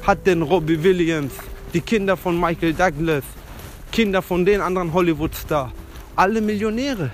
hat 0.06 0.26
denn 0.28 0.42
Robbie 0.42 0.84
Williams, 0.84 1.34
die 1.74 1.82
Kinder 1.82 2.18
von 2.18 2.40
Michael 2.40 2.74
Douglas, 2.74 3.24
Kinder 3.92 4.22
von 4.22 4.46
den 4.46 4.60
anderen 4.60 4.92
Hollywood-Stars, 4.92 5.72
alle 6.16 6.42
Millionäre. 6.42 7.12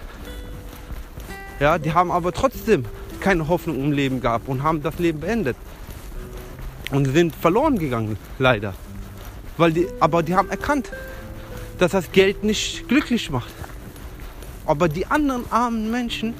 Ja, 1.59 1.77
die 1.77 1.93
haben 1.93 2.09
aber 2.09 2.31
trotzdem 2.31 2.85
keine 3.19 3.47
Hoffnung 3.47 3.83
im 3.83 3.91
Leben 3.91 4.21
gehabt 4.21 4.47
und 4.47 4.63
haben 4.63 4.81
das 4.81 4.97
Leben 4.97 5.19
beendet 5.19 5.57
und 6.91 7.05
sind 7.05 7.35
verloren 7.35 7.77
gegangen, 7.77 8.17
leider. 8.37 8.73
Weil 9.57 9.73
die, 9.73 9.87
aber 9.99 10.23
die 10.23 10.35
haben 10.35 10.49
erkannt, 10.49 10.91
dass 11.77 11.91
das 11.91 12.11
Geld 12.11 12.43
nicht 12.43 12.87
glücklich 12.87 13.29
macht. 13.29 13.53
Aber 14.65 14.87
die 14.87 15.05
anderen 15.05 15.43
armen 15.51 15.89
Menschen, 15.89 16.33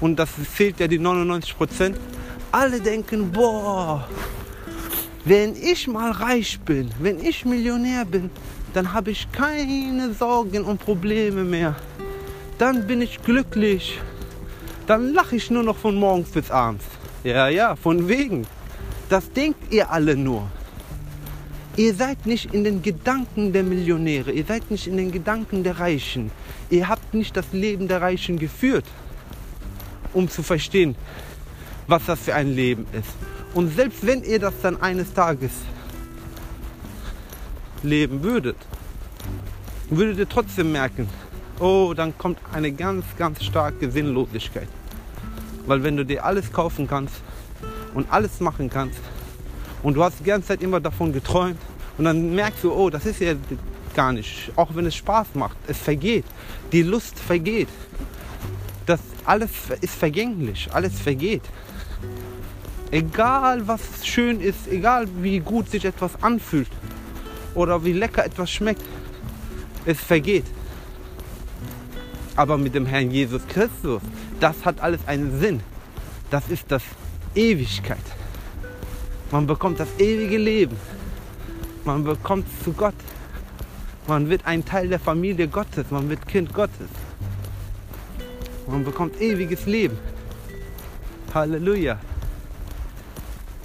und 0.00 0.18
das 0.18 0.30
zählt 0.54 0.80
ja 0.80 0.88
die 0.88 0.98
99 0.98 1.56
Prozent, 1.56 1.96
alle 2.52 2.80
denken, 2.80 3.30
boah, 3.32 4.08
wenn 5.24 5.54
ich 5.56 5.88
mal 5.88 6.10
reich 6.12 6.60
bin, 6.60 6.90
wenn 7.00 7.18
ich 7.18 7.44
Millionär 7.44 8.04
bin, 8.04 8.30
dann 8.74 8.92
habe 8.92 9.10
ich 9.10 9.30
keine 9.32 10.12
Sorgen 10.12 10.64
und 10.64 10.78
Probleme 10.78 11.44
mehr. 11.44 11.74
Dann 12.58 12.86
bin 12.86 13.02
ich 13.02 13.22
glücklich. 13.22 13.98
Dann 14.86 15.12
lache 15.12 15.36
ich 15.36 15.50
nur 15.50 15.62
noch 15.62 15.76
von 15.76 15.96
morgens 15.96 16.30
bis 16.30 16.50
abends. 16.50 16.84
Ja, 17.24 17.48
ja, 17.48 17.74
von 17.74 18.08
wegen. 18.08 18.46
Das 19.08 19.30
denkt 19.30 19.72
ihr 19.72 19.90
alle 19.90 20.16
nur. 20.16 20.50
Ihr 21.76 21.94
seid 21.94 22.26
nicht 22.26 22.54
in 22.54 22.64
den 22.64 22.82
Gedanken 22.82 23.52
der 23.52 23.62
Millionäre, 23.62 24.32
ihr 24.32 24.44
seid 24.44 24.70
nicht 24.70 24.86
in 24.86 24.96
den 24.96 25.12
Gedanken 25.12 25.62
der 25.62 25.78
Reichen. 25.78 26.30
Ihr 26.70 26.88
habt 26.88 27.12
nicht 27.14 27.36
das 27.36 27.52
Leben 27.52 27.86
der 27.86 28.00
Reichen 28.00 28.38
geführt, 28.38 28.86
um 30.14 30.28
zu 30.28 30.42
verstehen, 30.42 30.96
was 31.86 32.06
das 32.06 32.20
für 32.20 32.34
ein 32.34 32.54
Leben 32.54 32.86
ist. 32.92 33.10
Und 33.54 33.74
selbst 33.76 34.06
wenn 34.06 34.24
ihr 34.24 34.38
das 34.38 34.54
dann 34.62 34.80
eines 34.80 35.12
Tages 35.12 35.52
leben 37.82 38.22
würdet, 38.22 38.56
würdet 39.90 40.18
ihr 40.18 40.28
trotzdem 40.28 40.72
merken, 40.72 41.08
oh, 41.60 41.92
dann 41.94 42.16
kommt 42.18 42.38
eine 42.52 42.72
ganz, 42.72 43.04
ganz 43.18 43.44
starke 43.44 43.90
Sinnlosigkeit. 43.90 44.68
Weil 45.66 45.82
wenn 45.84 45.96
du 45.96 46.04
dir 46.04 46.24
alles 46.24 46.52
kaufen 46.52 46.88
kannst, 46.88 47.16
und 47.96 48.12
alles 48.12 48.40
machen 48.40 48.68
kannst 48.70 49.00
und 49.82 49.94
du 49.94 50.04
hast 50.04 50.20
die 50.20 50.24
ganze 50.24 50.48
Zeit 50.48 50.62
immer 50.62 50.80
davon 50.80 51.12
geträumt 51.12 51.58
und 51.96 52.04
dann 52.04 52.34
merkst 52.34 52.62
du, 52.62 52.72
oh, 52.72 52.90
das 52.90 53.06
ist 53.06 53.20
ja 53.20 53.34
gar 53.94 54.12
nicht, 54.12 54.52
auch 54.54 54.68
wenn 54.74 54.84
es 54.84 54.94
Spaß 54.94 55.28
macht, 55.34 55.56
es 55.66 55.78
vergeht, 55.78 56.26
die 56.70 56.82
Lust 56.82 57.18
vergeht. 57.18 57.68
Das 58.84 59.00
alles 59.24 59.50
ist 59.80 59.94
vergänglich, 59.94 60.68
alles 60.72 61.00
vergeht. 61.00 61.42
Egal 62.90 63.66
was 63.66 63.80
schön 64.04 64.40
ist, 64.40 64.68
egal 64.70 65.08
wie 65.22 65.40
gut 65.40 65.70
sich 65.70 65.84
etwas 65.86 66.22
anfühlt 66.22 66.68
oder 67.54 67.82
wie 67.82 67.94
lecker 67.94 68.24
etwas 68.24 68.50
schmeckt, 68.50 68.84
es 69.86 69.98
vergeht. 69.98 70.44
Aber 72.36 72.58
mit 72.58 72.74
dem 72.74 72.84
Herrn 72.84 73.10
Jesus 73.10 73.42
Christus, 73.48 74.02
das 74.38 74.64
hat 74.66 74.80
alles 74.80 75.00
einen 75.06 75.40
Sinn. 75.40 75.60
Das 76.30 76.48
ist 76.48 76.66
das 76.68 76.82
Ewigkeit. 77.36 77.98
Man 79.30 79.46
bekommt 79.46 79.78
das 79.78 79.88
ewige 79.98 80.38
Leben. 80.38 80.76
Man 81.84 82.02
bekommt 82.04 82.46
zu 82.64 82.72
Gott. 82.72 82.94
Man 84.08 84.28
wird 84.28 84.46
ein 84.46 84.64
Teil 84.64 84.88
der 84.88 84.98
Familie 84.98 85.46
Gottes. 85.48 85.90
Man 85.90 86.08
wird 86.08 86.26
Kind 86.26 86.52
Gottes. 86.54 86.88
Man 88.66 88.84
bekommt 88.84 89.20
ewiges 89.20 89.66
Leben. 89.66 89.98
Halleluja. 91.34 91.98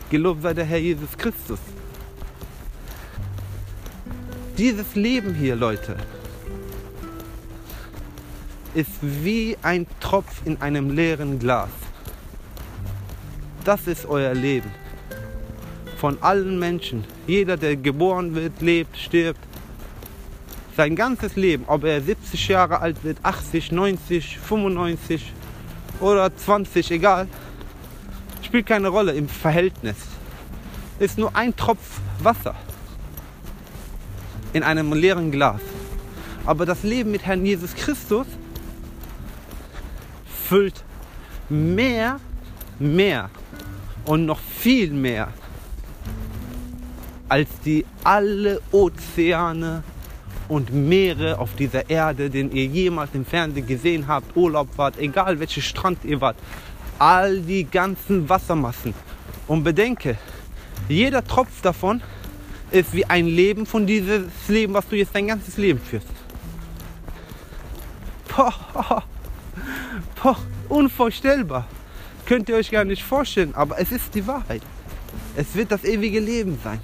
Gelobt 0.09 0.41
sei 0.41 0.53
der 0.53 0.65
Herr 0.65 0.77
Jesus 0.77 1.17
Christus. 1.17 1.59
Dieses 4.57 4.93
Leben 4.95 5.33
hier, 5.33 5.55
Leute, 5.55 5.95
ist 8.73 8.99
wie 9.01 9.57
ein 9.63 9.87
Tropf 9.99 10.41
in 10.45 10.61
einem 10.61 10.89
leeren 10.89 11.39
Glas. 11.39 11.69
Das 13.63 13.85
ist 13.87 14.05
euer 14.07 14.33
Leben. 14.33 14.71
Von 15.97 16.17
allen 16.21 16.57
Menschen. 16.57 17.03
Jeder, 17.27 17.57
der 17.57 17.75
geboren 17.75 18.33
wird, 18.33 18.59
lebt, 18.61 18.97
stirbt. 18.97 19.39
Sein 20.75 20.95
ganzes 20.95 21.35
Leben, 21.35 21.65
ob 21.67 21.83
er 21.83 22.01
70 22.01 22.47
Jahre 22.47 22.79
alt 22.79 23.03
wird, 23.03 23.17
80, 23.23 23.71
90, 23.71 24.39
95 24.39 25.33
oder 25.99 26.35
20, 26.35 26.91
egal, 26.91 27.27
spielt 28.41 28.65
keine 28.65 28.87
Rolle 28.87 29.11
im 29.11 29.29
Verhältnis. 29.29 29.97
Ist 30.97 31.17
nur 31.17 31.35
ein 31.35 31.55
Tropf 31.55 31.99
Wasser 32.19 32.55
in 34.53 34.63
einem 34.63 34.93
leeren 34.93 35.31
Glas. 35.31 35.61
Aber 36.45 36.65
das 36.65 36.83
Leben 36.83 37.11
mit 37.11 37.25
Herrn 37.25 37.45
Jesus 37.45 37.75
Christus 37.75 38.27
füllt 40.47 40.83
mehr, 41.49 42.19
mehr 42.81 43.29
und 44.05 44.25
noch 44.25 44.39
viel 44.39 44.91
mehr 44.91 45.29
als 47.31 47.47
die 47.63 47.85
alle 48.03 48.59
Ozeane 48.73 49.83
und 50.49 50.73
Meere 50.73 51.39
auf 51.39 51.55
dieser 51.55 51.89
Erde, 51.89 52.29
den 52.29 52.51
ihr 52.51 52.65
jemals 52.65 53.11
im 53.13 53.23
Fernsehen 53.23 53.65
gesehen 53.65 54.05
habt, 54.05 54.35
Urlaub 54.35 54.67
wart, 54.75 54.99
egal 54.99 55.39
welcher 55.39 55.61
Strand 55.61 56.03
ihr 56.03 56.19
wart, 56.19 56.35
all 56.99 57.39
die 57.39 57.63
ganzen 57.63 58.27
Wassermassen. 58.27 58.93
Und 59.47 59.63
bedenke, 59.63 60.17
jeder 60.89 61.23
Tropf 61.23 61.61
davon 61.61 62.01
ist 62.69 62.91
wie 62.93 63.05
ein 63.05 63.27
Leben 63.27 63.65
von 63.65 63.87
dieses 63.87 64.23
Leben, 64.49 64.73
was 64.73 64.85
du 64.89 64.97
jetzt 64.97 65.15
dein 65.15 65.27
ganzes 65.27 65.55
Leben 65.55 65.79
führst. 65.79 66.07
Boah, 68.27 69.03
boah, 70.21 70.37
unvorstellbar. 70.67 71.65
Könnt 72.31 72.47
ihr 72.47 72.55
euch 72.55 72.71
gar 72.71 72.85
nicht 72.85 73.03
vorstellen, 73.03 73.53
aber 73.55 73.77
es 73.77 73.91
ist 73.91 74.15
die 74.15 74.25
Wahrheit. 74.25 74.61
Es 75.35 75.53
wird 75.53 75.69
das 75.69 75.83
ewige 75.83 76.21
Leben 76.21 76.57
sein. 76.63 76.79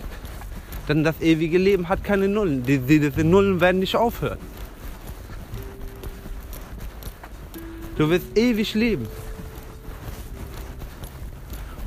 Denn 0.89 1.06
das 1.06 1.22
ewige 1.22 1.58
Leben 1.58 1.88
hat 1.88 2.04
keine 2.04 2.27
Nullen. 2.27 2.63
Die, 2.63 2.80
die, 2.80 3.00
diese 3.00 3.24
Nullen 3.24 3.62
werden 3.62 3.80
nicht 3.80 3.96
aufhören. 3.96 4.39
Du 7.96 8.10
wirst 8.10 8.25
ewig 8.38 8.74
leben. 8.74 9.08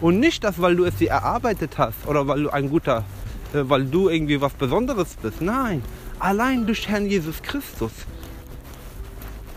Und 0.01 0.21
nicht 0.21 0.43
das, 0.43 0.59
weil 0.59 0.75
du 0.75 0.87
es 0.87 0.97
dir 0.97 1.11
erarbeitet 1.11 1.77
hast 1.77 2.07
oder 2.07 2.27
weil 2.27 2.45
du 2.45 2.49
ein 2.49 2.71
guter, 2.71 3.05
äh, 3.53 3.59
weil 3.65 3.85
du 3.85 4.09
irgendwie 4.09 4.41
was 4.41 4.55
Besonderes 4.55 5.17
bist. 5.21 5.43
Nein, 5.43 5.83
allein 6.19 6.65
durch 6.65 6.89
Herrn 6.89 7.05
Jesus 7.05 7.43
Christus. 7.43 7.93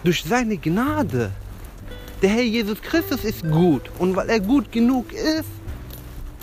Durch 0.04 0.26
seine 0.26 0.58
Gnade. 0.58 1.32
Der 2.24 2.30
Herr 2.30 2.44
Jesus 2.44 2.82
Christus 2.82 3.26
ist 3.26 3.44
gut. 3.52 3.92
Und 4.00 4.16
weil 4.16 4.30
er 4.30 4.40
gut 4.40 4.72
genug 4.72 5.12
ist 5.12 5.50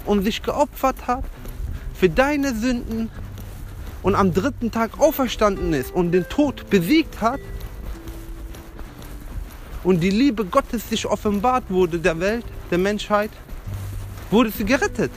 und 0.04 0.22
sich 0.22 0.42
geopfert 0.42 1.06
hat 1.06 1.25
für 1.94 2.10
deine 2.10 2.54
Sünden 2.54 3.10
und 4.02 4.14
am 4.14 4.34
dritten 4.34 4.70
Tag 4.70 5.00
auferstanden 5.00 5.72
ist 5.72 5.90
und 5.94 6.12
den 6.12 6.28
Tod 6.28 6.68
besiegt 6.68 7.22
hat 7.22 7.40
und 9.82 10.00
die 10.00 10.10
Liebe 10.10 10.44
Gottes 10.44 10.90
sich 10.90 11.06
offenbart 11.06 11.64
wurde 11.70 11.99
der 11.99 12.20
Welt, 12.20 12.44
der 12.70 12.78
Menschheit, 12.78 13.30
wurdest 14.30 14.60
du 14.60 14.66
gerettet. 14.66 15.12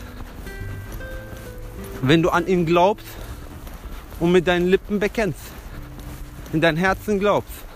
Wenn 2.02 2.24
du 2.24 2.30
an 2.30 2.48
ihn 2.48 2.66
glaubst 2.66 3.08
und 4.22 4.32
mit 4.32 4.48
deinen 4.48 4.68
Lippen 4.68 5.00
bekennst, 5.00 5.40
in 6.54 6.62
dein 6.62 6.78
Herzen 6.78 7.20
glaubst 7.20 7.73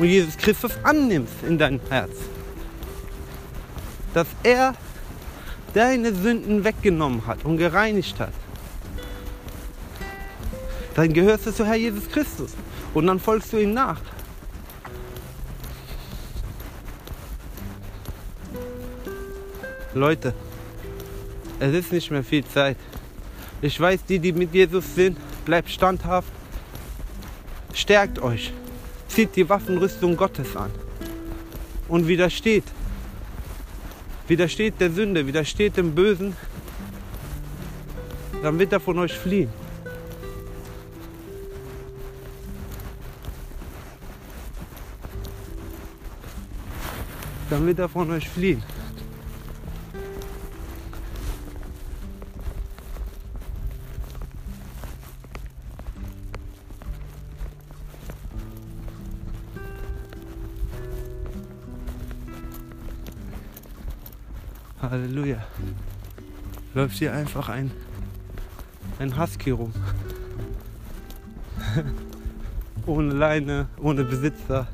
und 0.00 0.06
Jesus 0.06 0.36
Christus 0.38 0.72
annimmst 0.82 1.34
in 1.46 1.58
dein 1.58 1.78
Herz, 1.90 2.12
dass 4.14 4.26
er 4.42 4.74
deine 5.74 6.14
Sünden 6.14 6.64
weggenommen 6.64 7.26
hat 7.26 7.44
und 7.44 7.58
gereinigt 7.58 8.18
hat, 8.18 8.32
dann 10.94 11.12
gehörst 11.12 11.46
du 11.46 11.52
zu 11.52 11.66
Herr 11.66 11.76
Jesus 11.76 12.08
Christus 12.08 12.52
und 12.94 13.06
dann 13.06 13.20
folgst 13.20 13.52
du 13.52 13.58
ihm 13.58 13.74
nach. 13.74 14.00
Leute, 19.92 20.32
es 21.58 21.74
ist 21.74 21.92
nicht 21.92 22.10
mehr 22.10 22.24
viel 22.24 22.44
Zeit. 22.46 22.78
Ich 23.60 23.78
weiß, 23.78 24.04
die, 24.06 24.18
die 24.18 24.32
mit 24.32 24.54
Jesus 24.54 24.94
sind, 24.94 25.18
bleibt 25.44 25.68
standhaft. 25.68 26.32
Stärkt 27.74 28.18
euch. 28.20 28.50
Zieht 29.10 29.34
die 29.34 29.48
Waffenrüstung 29.48 30.16
Gottes 30.16 30.56
an. 30.56 30.70
Und 31.88 32.06
widersteht. 32.06 32.64
Widersteht 34.28 34.80
der 34.80 34.90
Sünde, 34.92 35.26
widersteht 35.26 35.76
dem 35.76 35.92
Bösen. 35.92 36.36
Dann 38.40 38.56
wird 38.58 38.72
er 38.72 38.78
von 38.78 38.98
euch 39.00 39.12
fliehen. 39.12 39.50
Dann 47.50 47.66
wird 47.66 47.80
er 47.80 47.88
von 47.88 48.08
euch 48.12 48.28
fliehen. 48.28 48.62
Läuft 66.80 66.96
hier 66.96 67.12
einfach 67.12 67.50
ein, 67.50 67.70
ein 68.98 69.20
Husky 69.20 69.50
rum. 69.50 69.70
ohne 72.86 73.12
Leine, 73.12 73.68
ohne 73.76 74.02
Besitzer. 74.02 74.66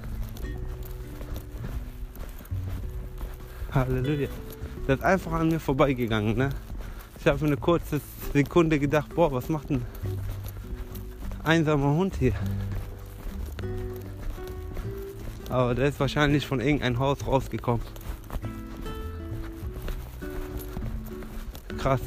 Halleluja. 3.73 4.29
Der 4.87 4.95
ist 4.95 5.03
einfach 5.03 5.33
an 5.33 5.49
mir 5.49 5.59
vorbeigegangen. 5.59 6.37
Ne? 6.39 6.51
Ich 7.19 7.27
habe 7.27 7.41
für 7.41 7.47
eine 7.47 7.57
kurze 7.57 8.01
Sekunde 8.33 8.79
gedacht, 8.79 9.13
boah, 9.13 9.33
was 9.33 9.49
macht 9.49 9.71
ein 9.71 9.85
einsamer 11.43 11.93
Hund 11.93 12.15
hier? 12.21 12.35
Aber 15.51 15.75
der 15.75 15.89
ist 15.89 15.99
wahrscheinlich 15.99 16.47
von 16.47 16.61
irgendeinem 16.61 17.01
Haus 17.01 17.27
rausgekommen. 17.27 17.85
Krass. 21.87 22.01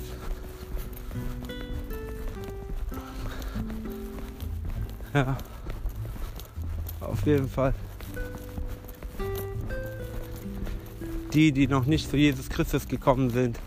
Ja, 5.13 5.37
auf 6.99 7.25
jeden 7.25 7.47
Fall. 7.47 7.73
Die, 11.33 11.53
die 11.53 11.67
noch 11.67 11.85
nicht 11.85 12.09
zu 12.09 12.17
Jesus 12.17 12.49
Christus 12.49 12.89
gekommen 12.89 13.29
sind 13.29 13.57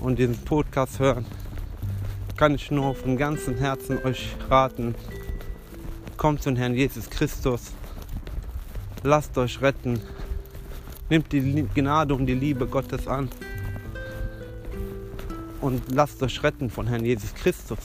und 0.00 0.18
den 0.18 0.34
Podcast 0.38 0.98
hören, 0.98 1.26
kann 2.38 2.54
ich 2.54 2.70
nur 2.70 2.94
von 2.94 3.18
ganzem 3.18 3.58
Herzen 3.58 4.02
euch 4.04 4.34
raten, 4.48 4.94
kommt 6.16 6.42
zum 6.42 6.56
Herrn 6.56 6.74
Jesus 6.74 7.10
Christus, 7.10 7.72
lasst 9.02 9.36
euch 9.36 9.60
retten, 9.60 10.00
nimmt 11.10 11.30
die 11.30 11.66
Gnade 11.74 12.14
und 12.14 12.24
die 12.24 12.34
Liebe 12.34 12.66
Gottes 12.66 13.06
an 13.06 13.28
und 15.60 15.90
lasst 15.90 16.22
euch 16.22 16.42
retten 16.42 16.70
von 16.70 16.86
Herrn 16.86 17.04
Jesus 17.04 17.34
Christus. 17.34 17.78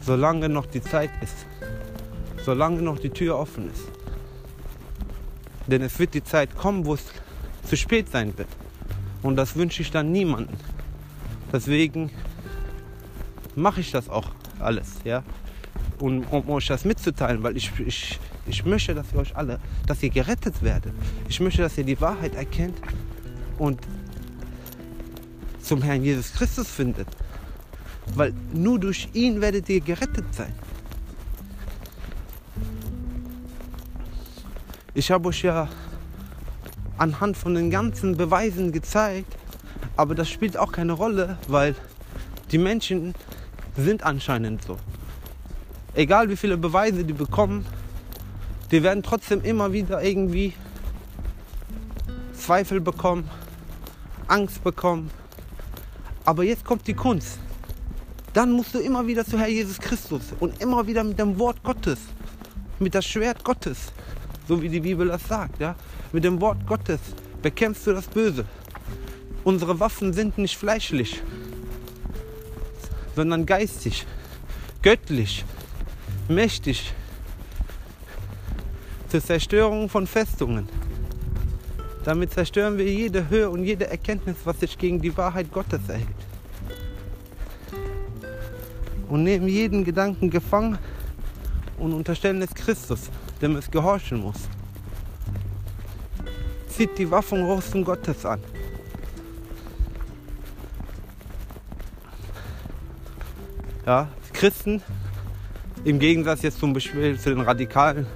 Solange 0.00 0.48
noch 0.48 0.66
die 0.66 0.82
Zeit 0.82 1.10
ist, 1.22 1.46
solange 2.44 2.82
noch 2.82 2.98
die 2.98 3.10
Tür 3.10 3.38
offen 3.38 3.70
ist. 3.70 3.84
Denn 5.66 5.82
es 5.82 5.98
wird 5.98 6.14
die 6.14 6.24
Zeit 6.24 6.56
kommen, 6.56 6.84
wo 6.84 6.94
es 6.94 7.04
zu 7.64 7.76
spät 7.76 8.10
sein 8.10 8.36
wird. 8.36 8.48
Und 9.22 9.36
das 9.36 9.54
wünsche 9.54 9.82
ich 9.82 9.90
dann 9.90 10.10
niemandem. 10.10 10.56
Deswegen 11.52 12.10
mache 13.54 13.80
ich 13.80 13.92
das 13.92 14.08
auch 14.08 14.30
alles, 14.58 15.00
ja. 15.04 15.22
Und 16.00 16.24
um 16.24 16.48
euch 16.50 16.66
das 16.66 16.84
mitzuteilen, 16.84 17.44
weil 17.44 17.56
ich, 17.56 17.70
ich, 17.78 18.18
ich 18.46 18.64
möchte, 18.64 18.94
dass 18.94 19.12
ihr 19.12 19.20
euch 19.20 19.36
alle, 19.36 19.60
dass 19.86 20.02
ihr 20.02 20.10
gerettet 20.10 20.62
werdet. 20.62 20.92
Ich 21.28 21.38
möchte, 21.38 21.62
dass 21.62 21.78
ihr 21.78 21.84
die 21.84 22.00
Wahrheit 22.00 22.34
erkennt 22.34 22.76
und 23.62 23.78
zum 25.62 25.82
Herrn 25.82 26.02
Jesus 26.02 26.32
Christus 26.32 26.68
findet. 26.68 27.06
Weil 28.16 28.34
nur 28.52 28.80
durch 28.80 29.08
ihn 29.12 29.40
werdet 29.40 29.68
ihr 29.68 29.80
gerettet 29.80 30.24
sein. 30.32 30.52
Ich 34.94 35.12
habe 35.12 35.28
euch 35.28 35.42
ja 35.42 35.68
anhand 36.98 37.36
von 37.36 37.54
den 37.54 37.70
ganzen 37.70 38.16
Beweisen 38.16 38.72
gezeigt, 38.72 39.32
aber 39.96 40.16
das 40.16 40.28
spielt 40.28 40.56
auch 40.56 40.72
keine 40.72 40.94
Rolle, 40.94 41.38
weil 41.46 41.76
die 42.50 42.58
Menschen 42.58 43.14
sind 43.76 44.02
anscheinend 44.02 44.64
so. 44.64 44.76
Egal 45.94 46.28
wie 46.28 46.36
viele 46.36 46.56
Beweise 46.56 47.04
die 47.04 47.12
bekommen, 47.12 47.64
die 48.72 48.82
werden 48.82 49.04
trotzdem 49.04 49.40
immer 49.42 49.72
wieder 49.72 50.02
irgendwie 50.02 50.52
Zweifel 52.34 52.80
bekommen, 52.80 53.30
Angst 54.28 54.62
bekommen. 54.64 55.10
Aber 56.24 56.44
jetzt 56.44 56.64
kommt 56.64 56.86
die 56.86 56.94
Kunst. 56.94 57.38
Dann 58.32 58.52
musst 58.52 58.74
du 58.74 58.78
immer 58.78 59.06
wieder 59.06 59.24
zu 59.24 59.38
Herr 59.38 59.48
Jesus 59.48 59.78
Christus 59.78 60.22
und 60.40 60.60
immer 60.62 60.86
wieder 60.86 61.04
mit 61.04 61.18
dem 61.18 61.38
Wort 61.38 61.62
Gottes, 61.62 61.98
mit 62.78 62.94
dem 62.94 63.02
Schwert 63.02 63.44
Gottes, 63.44 63.92
so 64.48 64.60
wie 64.62 64.68
die 64.68 64.80
Bibel 64.80 65.08
das 65.08 65.26
sagt, 65.28 65.60
ja, 65.60 65.74
mit 66.12 66.24
dem 66.24 66.40
Wort 66.40 66.66
Gottes 66.66 67.00
bekämpfst 67.42 67.86
du 67.86 67.92
das 67.92 68.06
Böse. 68.06 68.46
Unsere 69.44 69.78
Waffen 69.80 70.12
sind 70.12 70.38
nicht 70.38 70.56
fleischlich, 70.56 71.20
sondern 73.14 73.44
geistig, 73.44 74.06
göttlich, 74.80 75.44
mächtig 76.28 76.94
zur 79.08 79.22
Zerstörung 79.22 79.90
von 79.90 80.06
Festungen. 80.06 80.68
Damit 82.04 82.32
zerstören 82.32 82.78
wir 82.78 82.86
jede 82.86 83.28
Höhe 83.28 83.48
und 83.48 83.64
jede 83.64 83.86
Erkenntnis, 83.88 84.36
was 84.44 84.60
sich 84.60 84.76
gegen 84.76 85.00
die 85.00 85.16
Wahrheit 85.16 85.52
Gottes 85.52 85.80
erhält. 85.88 86.08
und 89.12 89.24
nehmen 89.24 89.46
jeden 89.46 89.84
Gedanken 89.84 90.30
gefangen 90.30 90.78
und 91.78 91.92
unterstellen 91.92 92.40
es 92.40 92.54
Christus, 92.54 93.10
dem 93.42 93.56
es 93.56 93.70
gehorchen 93.70 94.22
muss. 94.22 94.48
Zieht 96.68 96.96
die 96.96 97.10
Waffen 97.10 97.42
Waffenrüstung 97.42 97.84
Gottes 97.84 98.24
an. 98.24 98.40
Ja, 103.84 104.08
Christen, 104.32 104.80
im 105.84 105.98
Gegensatz 105.98 106.40
jetzt 106.40 106.58
zum 106.58 106.72
Beispiel 106.72 107.18
zu 107.18 107.30
den 107.34 107.42
Radikalen, 107.42 108.06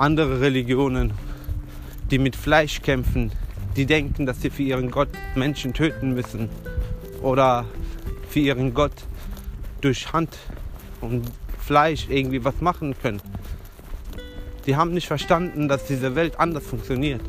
andere 0.00 0.40
Religionen, 0.40 1.12
die 2.10 2.18
mit 2.18 2.34
Fleisch 2.34 2.80
kämpfen, 2.80 3.30
die 3.76 3.84
denken, 3.84 4.24
dass 4.24 4.40
sie 4.40 4.50
für 4.50 4.62
ihren 4.62 4.90
Gott 4.90 5.10
Menschen 5.34 5.74
töten 5.74 6.14
müssen 6.14 6.48
oder 7.22 7.66
für 8.28 8.40
ihren 8.40 8.72
Gott 8.72 8.94
durch 9.82 10.12
Hand 10.12 10.38
und 11.00 11.30
Fleisch 11.58 12.06
irgendwie 12.08 12.42
was 12.42 12.60
machen 12.60 12.94
können. 13.00 13.20
Die 14.66 14.74
haben 14.74 14.92
nicht 14.92 15.06
verstanden, 15.06 15.68
dass 15.68 15.84
diese 15.86 16.14
Welt 16.14 16.40
anders 16.40 16.66
funktioniert. 16.66 17.20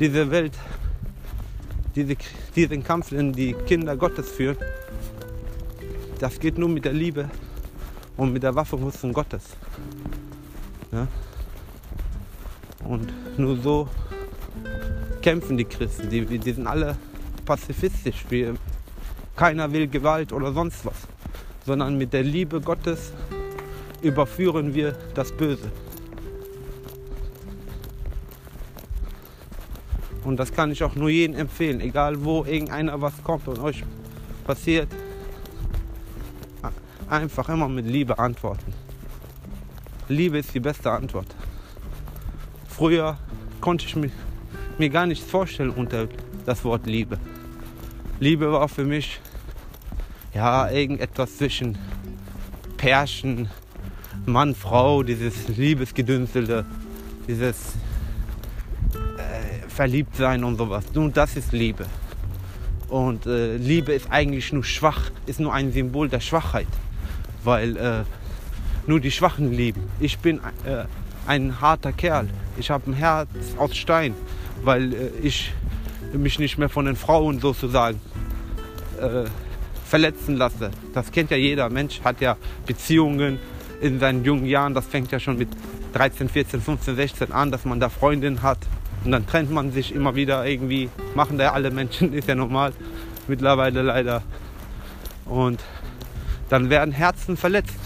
Diese 0.00 0.30
Welt, 0.30 0.52
diese, 1.94 2.16
diesen 2.54 2.84
Kampf, 2.84 3.10
den 3.10 3.32
die 3.32 3.52
Kinder 3.52 3.96
Gottes 3.96 4.30
führen, 4.30 4.56
das 6.18 6.38
geht 6.40 6.58
nur 6.58 6.68
mit 6.68 6.84
der 6.84 6.92
Liebe 6.92 7.30
und 8.18 8.32
mit 8.32 8.42
der 8.42 8.54
Waffenrüstung 8.54 9.14
Gottes. 9.14 9.44
Ja? 10.92 11.06
Und 12.84 13.38
nur 13.38 13.56
so 13.56 13.88
kämpfen 15.22 15.56
die 15.56 15.64
Christen. 15.64 16.10
Die, 16.10 16.24
die 16.38 16.52
sind 16.52 16.66
alle 16.66 16.96
pazifistisch. 17.46 18.26
Wir, 18.28 18.54
keiner 19.36 19.72
will 19.72 19.86
Gewalt 19.86 20.32
oder 20.32 20.52
sonst 20.52 20.84
was, 20.84 21.06
sondern 21.64 21.96
mit 21.96 22.12
der 22.12 22.24
Liebe 22.24 22.60
Gottes 22.60 23.12
überführen 24.02 24.74
wir 24.74 24.96
das 25.14 25.32
Böse. 25.32 25.70
Und 30.24 30.36
das 30.38 30.52
kann 30.52 30.72
ich 30.72 30.82
auch 30.82 30.94
nur 30.96 31.08
jedem 31.08 31.36
empfehlen, 31.36 31.80
egal 31.80 32.22
wo 32.24 32.44
irgendeiner 32.44 33.00
was 33.00 33.14
kommt 33.22 33.46
und 33.48 33.60
euch 33.60 33.84
passiert. 34.44 34.88
Einfach 37.10 37.48
immer 37.48 37.68
mit 37.68 37.86
Liebe 37.86 38.18
antworten. 38.18 38.72
Liebe 40.08 40.38
ist 40.38 40.54
die 40.54 40.60
beste 40.60 40.90
Antwort. 40.90 41.34
Früher 42.68 43.16
konnte 43.60 43.86
ich 43.86 43.96
mir, 43.96 44.10
mir 44.78 44.90
gar 44.90 45.06
nichts 45.06 45.30
vorstellen 45.30 45.70
unter 45.70 46.08
das 46.44 46.64
Wort 46.64 46.86
Liebe. 46.86 47.18
Liebe 48.20 48.52
war 48.52 48.68
für 48.68 48.84
mich 48.84 49.20
ja 50.34 50.70
irgendetwas 50.70 51.38
zwischen 51.38 51.78
Pärchen, 52.76 53.48
Mann, 54.26 54.54
Frau, 54.54 55.02
dieses 55.02 55.48
Liebesgedünstelte, 55.48 56.66
dieses 57.26 57.74
äh, 59.16 59.68
Verliebtsein 59.68 60.44
und 60.44 60.56
sowas. 60.56 60.84
Nun, 60.94 61.12
das 61.12 61.36
ist 61.36 61.52
Liebe. 61.52 61.86
Und 62.88 63.26
äh, 63.26 63.56
Liebe 63.56 63.92
ist 63.92 64.10
eigentlich 64.10 64.52
nur 64.52 64.64
schwach, 64.64 65.10
ist 65.26 65.40
nur 65.40 65.52
ein 65.52 65.72
Symbol 65.72 66.08
der 66.08 66.20
Schwachheit, 66.20 66.68
weil 67.48 67.76
äh, 67.78 68.04
nur 68.86 69.00
die 69.00 69.10
Schwachen 69.10 69.52
lieben. 69.52 69.82
Ich 70.00 70.18
bin 70.18 70.38
äh, 70.66 70.84
ein 71.26 71.60
harter 71.60 71.92
Kerl. 71.92 72.28
Ich 72.58 72.70
habe 72.70 72.90
ein 72.90 72.92
Herz 72.92 73.28
aus 73.56 73.74
Stein, 73.74 74.14
weil 74.62 74.92
äh, 74.92 75.10
ich 75.22 75.52
mich 76.12 76.38
nicht 76.38 76.58
mehr 76.58 76.68
von 76.68 76.84
den 76.84 76.94
Frauen 76.96 77.40
sozusagen 77.40 78.00
äh, 79.00 79.24
verletzen 79.86 80.36
lasse. 80.36 80.70
Das 80.92 81.10
kennt 81.10 81.30
ja 81.30 81.38
jeder. 81.38 81.70
Mensch 81.70 82.02
hat 82.04 82.20
ja 82.20 82.36
Beziehungen 82.66 83.38
in 83.80 83.98
seinen 83.98 84.24
jungen 84.24 84.44
Jahren. 84.44 84.74
Das 84.74 84.86
fängt 84.86 85.10
ja 85.10 85.18
schon 85.18 85.38
mit 85.38 85.48
13, 85.94 86.28
14, 86.28 86.60
15, 86.60 86.96
16 86.96 87.32
an, 87.32 87.50
dass 87.50 87.64
man 87.64 87.80
da 87.80 87.88
Freundinnen 87.88 88.42
hat. 88.42 88.58
Und 89.04 89.12
dann 89.12 89.26
trennt 89.26 89.50
man 89.50 89.72
sich 89.72 89.94
immer 89.94 90.14
wieder 90.14 90.44
irgendwie. 90.46 90.90
Machen 91.14 91.38
da 91.38 91.44
ja 91.44 91.52
alle 91.54 91.70
Menschen, 91.70 92.12
ist 92.20 92.28
ja 92.28 92.34
normal. 92.34 92.74
Mittlerweile 93.26 93.80
leider. 93.80 94.22
Und 95.24 95.62
dann 96.48 96.70
werden 96.70 96.92
Herzen 96.92 97.36
verletzt. 97.36 97.78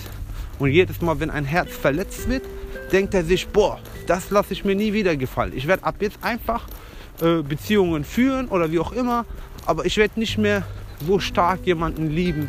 Und 0.59 0.71
jedes 0.71 1.01
Mal, 1.01 1.19
wenn 1.21 1.31
ein 1.31 1.45
Herz 1.45 1.73
verletzt 1.73 2.29
wird, 2.29 2.45
denkt 2.93 3.15
er 3.15 3.25
sich, 3.25 3.49
boah, 3.49 3.81
das 4.07 4.31
lasse 4.31 4.53
ich 4.53 4.65
mir 4.65 4.75
nie 4.75 4.93
wieder 4.93 5.17
gefallen. 5.17 5.53
Ich 5.55 5.67
werde 5.67 5.85
ab 5.85 5.97
jetzt 6.01 6.19
einfach 6.23 6.67
äh, 7.21 7.43
Beziehungen 7.43 8.05
führen 8.05 8.49
oder 8.49 8.71
wie 8.71 8.79
auch 8.79 8.93
immer, 8.93 9.25
aber 9.67 9.87
ich 9.87 9.97
werde 9.97 10.19
nicht 10.21 10.39
mehr 10.39 10.65
so 11.07 11.19
stark 11.19 11.61
jemanden 11.67 12.11
lieben, 12.11 12.49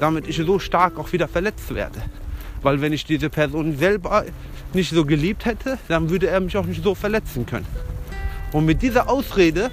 damit 0.00 0.28
ich 0.28 0.36
so 0.36 0.58
stark 0.58 0.98
auch 0.98 1.12
wieder 1.12 1.28
verletzt 1.28 1.74
werde. 1.74 2.00
Weil 2.62 2.80
wenn 2.80 2.92
ich 2.92 3.04
diese 3.04 3.30
Person 3.30 3.76
selber 3.76 4.24
nicht 4.72 4.90
so 4.90 5.04
geliebt 5.04 5.44
hätte, 5.44 5.78
dann 5.88 6.10
würde 6.10 6.28
er 6.28 6.40
mich 6.40 6.56
auch 6.56 6.66
nicht 6.66 6.82
so 6.82 6.94
verletzen 6.94 7.46
können. 7.46 7.66
Und 8.52 8.64
mit 8.64 8.82
dieser 8.82 9.08
Ausrede 9.08 9.70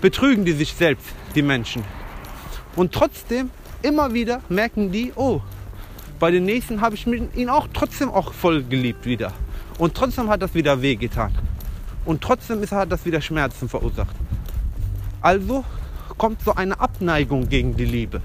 betrügen 0.00 0.44
die 0.44 0.52
sich 0.52 0.74
selbst, 0.74 1.06
die 1.34 1.42
Menschen. 1.42 1.84
Und 2.76 2.92
trotzdem, 2.92 3.50
immer 3.82 4.12
wieder 4.14 4.40
merken 4.48 4.90
die, 4.92 5.12
oh, 5.16 5.40
bei 6.18 6.30
den 6.30 6.44
nächsten 6.44 6.80
habe 6.80 6.94
ich 6.94 7.06
ihn 7.06 7.48
auch 7.48 7.68
trotzdem 7.72 8.10
auch 8.10 8.32
voll 8.32 8.62
geliebt 8.62 9.06
wieder. 9.06 9.32
Und 9.78 9.94
trotzdem 9.94 10.28
hat 10.28 10.42
das 10.42 10.54
wieder 10.54 10.80
wehgetan. 10.80 11.32
Und 12.04 12.20
trotzdem 12.20 12.62
ist, 12.62 12.72
hat 12.72 12.92
das 12.92 13.04
wieder 13.04 13.20
Schmerzen 13.20 13.68
verursacht. 13.68 14.14
Also 15.20 15.64
kommt 16.18 16.42
so 16.42 16.54
eine 16.54 16.78
Abneigung 16.78 17.48
gegen 17.48 17.76
die 17.76 17.84
Liebe. 17.84 18.20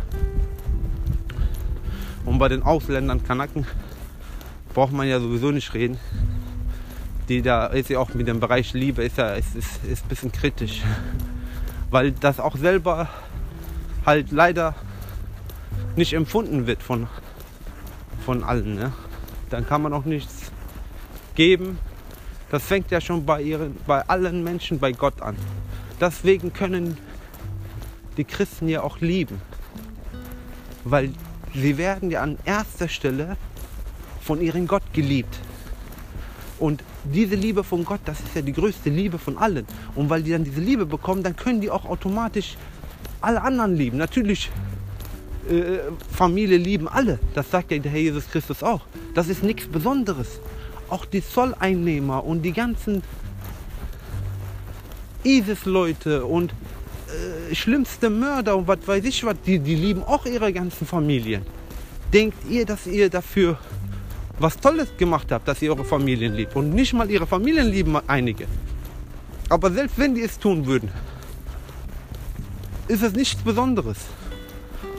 Und 2.26 2.40
bei 2.40 2.50
den 2.50 2.64
Ausländern, 2.64 3.24
Kanaken, 3.24 3.66
braucht 4.74 4.92
man 4.92 5.08
ja 5.08 5.20
sowieso 5.20 5.52
nicht 5.52 5.74
reden. 5.74 5.98
Die 7.30 7.42
da 7.42 7.68
ist 7.68 7.90
ja 7.90 8.00
auch 8.00 8.14
mit 8.14 8.28
dem 8.28 8.40
Bereich 8.40 8.74
Liebe 8.74 9.04
ist 9.04 9.18
ja 9.18 9.30
ist, 9.30 9.56
ist, 9.56 9.84
ist 9.84 10.06
ein 10.06 10.10
bisschen 10.10 10.32
kritisch. 10.32 10.82
Weil 11.90 12.12
das 12.12 12.40
auch 12.40 12.56
selber 12.56 13.10
halt 14.06 14.32
leider 14.32 14.76
nicht 15.98 16.14
empfunden 16.14 16.68
wird 16.68 16.82
von, 16.82 17.08
von 18.26 18.44
allen. 18.44 18.76
Ne? 18.76 18.94
Dann 19.50 19.68
kann 19.68 19.82
man 19.82 19.94
auch 19.94 20.06
nichts 20.06 20.52
geben. 21.36 21.80
Das 22.50 22.64
fängt 22.64 22.92
ja 22.92 23.02
schon 23.02 23.26
bei, 23.26 23.42
ihren, 23.42 23.76
bei 23.86 24.08
allen 24.08 24.44
Menschen 24.44 24.80
bei 24.80 24.92
Gott 24.92 25.22
an. 25.22 25.36
Deswegen 26.00 26.54
können 26.54 26.98
die 28.16 28.24
Christen 28.24 28.70
ja 28.70 28.82
auch 28.82 29.00
lieben. 29.00 29.42
Weil 30.84 31.12
sie 31.54 31.78
werden 31.78 32.12
ja 32.12 32.22
an 32.22 32.38
erster 32.46 32.88
Stelle 32.88 33.38
von 34.22 34.42
ihrem 34.42 34.68
Gott 34.68 34.84
geliebt. 34.94 35.38
Und 36.60 36.84
diese 37.04 37.36
Liebe 37.36 37.64
von 37.64 37.86
Gott, 37.86 38.00
das 38.06 38.20
ist 38.20 38.36
ja 38.36 38.42
die 38.42 38.54
größte 38.54 38.90
Liebe 38.90 39.20
von 39.20 39.38
allen. 39.38 39.66
Und 39.96 40.10
weil 40.10 40.24
die 40.24 40.32
dann 40.32 40.44
diese 40.44 40.60
Liebe 40.60 40.86
bekommen, 40.86 41.24
dann 41.24 41.36
können 41.36 41.62
die 41.62 41.70
auch 41.70 41.86
automatisch 41.86 42.58
alle 43.22 43.42
anderen 43.42 43.76
lieben. 43.76 43.98
Natürlich, 43.98 44.50
äh, 45.50 45.80
Familie 46.12 46.58
lieben 46.58 46.88
alle. 46.88 47.20
Das 47.34 47.50
sagt 47.50 47.72
ja 47.72 47.78
der 47.80 47.92
Herr 47.92 48.00
Jesus 48.00 48.30
Christus 48.30 48.64
auch. 48.64 48.82
Das 49.14 49.28
ist 49.30 49.44
nichts 49.44 49.68
Besonderes. 49.68 50.40
Auch 50.90 51.06
die 51.06 51.24
Zolleinnehmer 51.26 52.24
und 52.24 52.42
die 52.44 52.54
ganzen 52.54 53.04
ISIS-Leute 55.24 56.26
und 56.26 56.52
äh, 56.52 57.56
schlimmste 57.56 58.10
Mörder 58.10 58.56
und 58.56 58.68
was 58.68 58.80
weiß 58.86 59.04
ich 59.06 59.24
was, 59.24 59.36
die, 59.46 59.60
die 59.60 59.76
lieben 59.76 60.04
auch 60.04 60.26
ihre 60.26 60.52
ganzen 60.54 60.88
Familien. 60.88 61.44
Denkt 62.14 62.38
ihr, 62.50 62.66
dass 62.66 62.88
ihr 62.88 63.10
dafür 63.10 63.58
was 64.40 64.58
Tolles 64.58 64.90
gemacht 64.98 65.32
habt, 65.32 65.48
dass 65.48 65.62
ihr 65.62 65.72
eure 65.72 65.84
Familien 65.84 66.34
liebt? 66.34 66.56
Und 66.56 66.70
nicht 66.70 66.94
mal 66.94 67.10
ihre 67.10 67.26
Familien 67.26 67.68
lieben 67.68 67.98
einige. 68.08 68.46
Aber 69.50 69.72
selbst 69.72 69.98
wenn 69.98 70.14
die 70.16 70.22
es 70.22 70.38
tun 70.38 70.66
würden, 70.66 70.90
ist 72.88 73.04
es 73.04 73.14
nichts 73.14 73.42
Besonderes. 73.42 73.98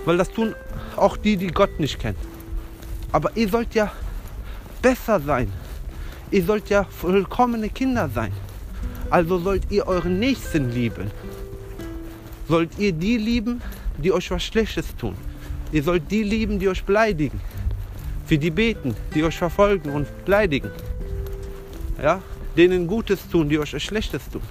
Weil 0.08 0.16
das 0.16 0.30
tun 0.30 0.54
auch 0.96 1.18
die, 1.18 1.36
die 1.36 1.48
Gott 1.48 1.78
nicht 1.78 1.98
kennen. 1.98 2.18
Aber 3.12 3.30
ihr 3.36 3.48
sollt 3.48 3.74
ja 3.74 3.92
besser 4.80 5.20
sein. 5.20 5.52
Ihr 6.30 6.44
sollt 6.44 6.70
ja 6.70 6.84
vollkommene 6.84 7.68
Kinder 7.68 8.08
sein. 8.08 8.32
Also 9.10 9.38
sollt 9.38 9.70
ihr 9.70 9.86
euren 9.86 10.18
Nächsten 10.18 10.70
lieben 10.70 11.10
sollt 12.48 12.78
ihr 12.78 12.92
die 12.92 13.18
lieben, 13.18 13.60
die 13.98 14.10
euch 14.10 14.30
was 14.30 14.42
Schlechtes 14.42 14.96
tun. 14.96 15.14
Ihr 15.70 15.82
sollt 15.82 16.10
die 16.10 16.22
lieben, 16.22 16.58
die 16.58 16.68
euch 16.68 16.82
beleidigen. 16.82 17.40
Für 18.24 18.38
die 18.38 18.50
beten, 18.50 18.96
die 19.14 19.22
euch 19.22 19.36
verfolgen 19.36 19.90
und 19.90 20.06
beleidigen. 20.24 20.70
Ja? 22.02 22.22
Denen 22.56 22.86
Gutes 22.86 23.28
tun, 23.28 23.48
die 23.48 23.58
euch 23.58 23.80
Schlechtes 23.82 24.22
tun. 24.30 24.42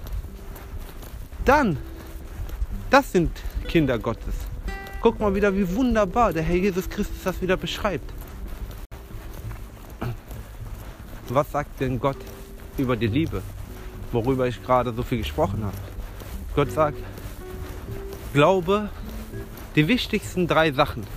Dann, 1.44 1.78
das 2.90 3.12
sind 3.12 3.32
Kinder 3.68 3.98
Gottes. 3.98 4.47
Guck 5.02 5.20
mal 5.20 5.34
wieder, 5.34 5.56
wie 5.56 5.76
wunderbar 5.76 6.34
der 6.34 6.44
Herr 6.44 6.56
Jesus 6.56 6.90
Christus 6.90 7.18
das 7.24 7.42
wieder 7.42 7.58
beschreibt. 7.58 8.12
Was 11.30 11.52
sagt 11.52 11.80
denn 11.80 12.00
Gott 12.00 12.18
über 12.78 12.96
die 12.96 13.08
Liebe, 13.08 13.42
worüber 14.12 14.48
ich 14.48 14.64
gerade 14.64 14.94
so 14.94 15.04
viel 15.04 15.20
gesprochen 15.20 15.64
habe? 15.64 15.78
Gott 16.56 16.72
sagt, 16.72 16.98
Glaube, 18.34 18.90
die 19.76 19.88
wichtigsten 19.88 20.48
drei 20.48 20.72
Sachen. 20.72 21.08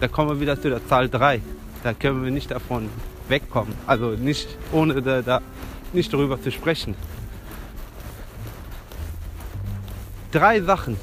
Da 0.00 0.08
kommen 0.08 0.30
wir 0.30 0.40
wieder 0.40 0.60
zu 0.60 0.70
der 0.70 0.86
Zahl 0.86 1.08
3. 1.08 1.42
Da 1.82 1.92
können 1.92 2.24
wir 2.24 2.30
nicht 2.30 2.50
davon 2.50 2.88
wegkommen. 3.28 3.74
Also 3.86 4.12
nicht 4.12 4.48
ohne 4.72 5.02
da, 5.02 5.20
da 5.20 5.42
nicht 5.92 6.12
darüber 6.12 6.40
zu 6.40 6.50
sprechen. 6.50 6.94
Drei 10.32 10.60
Sachen. 10.60 10.96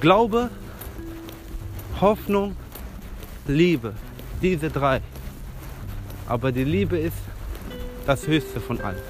Glaube, 0.00 0.50
Hoffnung, 2.00 2.56
Liebe. 3.46 3.94
Diese 4.42 4.68
drei. 4.70 5.00
Aber 6.26 6.52
die 6.52 6.64
Liebe 6.64 6.98
ist 6.98 7.16
das 8.06 8.26
Höchste 8.26 8.60
von 8.60 8.80
allen. 8.80 9.00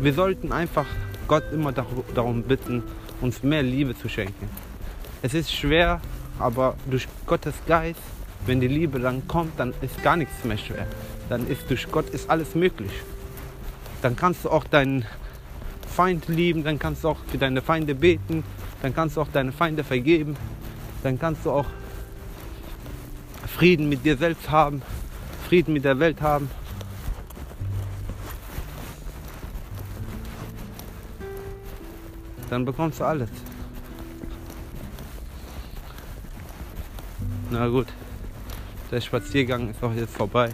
Wir 0.00 0.12
sollten 0.12 0.50
einfach 0.52 0.86
Gott 1.28 1.44
immer 1.52 1.72
darum 1.72 2.42
bitten, 2.42 2.82
uns 3.20 3.42
mehr 3.42 3.62
Liebe 3.62 3.96
zu 3.96 4.08
schenken. 4.08 4.50
Es 5.22 5.32
ist 5.32 5.52
schwer, 5.52 6.00
aber 6.38 6.74
durch 6.86 7.06
Gottes 7.26 7.54
Geist, 7.66 8.00
wenn 8.44 8.60
die 8.60 8.66
Liebe 8.66 8.98
dann 8.98 9.26
kommt, 9.28 9.60
dann 9.60 9.72
ist 9.80 10.02
gar 10.02 10.16
nichts 10.16 10.44
mehr 10.44 10.58
schwer. 10.58 10.86
Dann 11.28 11.46
ist 11.46 11.68
durch 11.70 11.90
Gott 11.90 12.10
ist 12.10 12.28
alles 12.28 12.54
möglich. 12.54 12.92
Dann 14.02 14.16
kannst 14.16 14.44
du 14.44 14.50
auch 14.50 14.64
deinen 14.64 15.06
Feind 15.86 16.28
lieben, 16.28 16.64
dann 16.64 16.78
kannst 16.78 17.04
du 17.04 17.10
auch 17.10 17.18
für 17.30 17.38
deine 17.38 17.62
Feinde 17.62 17.94
beten, 17.94 18.42
dann 18.80 18.94
kannst 18.94 19.16
du 19.16 19.20
auch 19.20 19.28
deine 19.32 19.52
Feinde 19.52 19.84
vergeben, 19.84 20.36
dann 21.02 21.18
kannst 21.18 21.44
du 21.46 21.50
auch 21.50 21.66
Frieden 23.46 23.88
mit 23.88 24.04
dir 24.04 24.16
selbst 24.16 24.50
haben, 24.50 24.82
Frieden 25.48 25.74
mit 25.74 25.84
der 25.84 25.98
Welt 25.98 26.20
haben. 26.20 26.50
Dann 32.48 32.64
bekommst 32.64 33.00
du 33.00 33.04
alles. 33.04 33.30
Na 37.50 37.68
gut, 37.68 37.86
der 38.90 39.00
Spaziergang 39.00 39.70
ist 39.70 39.82
auch 39.82 39.92
jetzt 39.92 40.16
vorbei. 40.16 40.50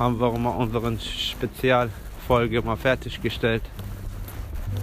Haben 0.00 0.18
wir 0.18 0.32
mal 0.38 0.56
unsere 0.56 0.98
Spezialfolge 0.98 2.62
mal 2.62 2.76
fertiggestellt. 2.76 3.62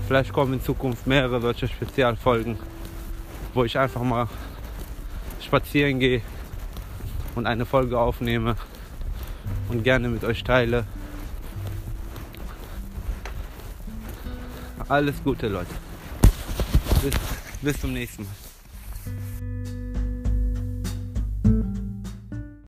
Vielleicht 0.08 0.32
kommen 0.32 0.54
in 0.54 0.62
Zukunft 0.62 1.08
mehrere 1.08 1.42
solche 1.42 1.68
Spezialfolgen, 1.68 2.60
wo 3.56 3.64
ich 3.64 3.80
einfach 3.80 4.04
mal 4.04 4.28
spazieren 5.42 6.00
gehe 6.00 6.22
und 7.34 7.48
eine 7.48 7.66
Folge 7.66 8.00
aufnehme 8.00 8.58
und 9.70 9.84
gerne 9.84 10.08
mit 10.08 10.24
euch 10.24 10.44
teile. 10.44 10.86
Alles 14.88 15.16
Gute, 15.24 15.48
Leute. 15.48 15.74
Bis, 17.02 17.16
bis 17.64 17.82
zum 17.82 17.92
nächsten 17.92 18.22
Mal. 18.22 18.47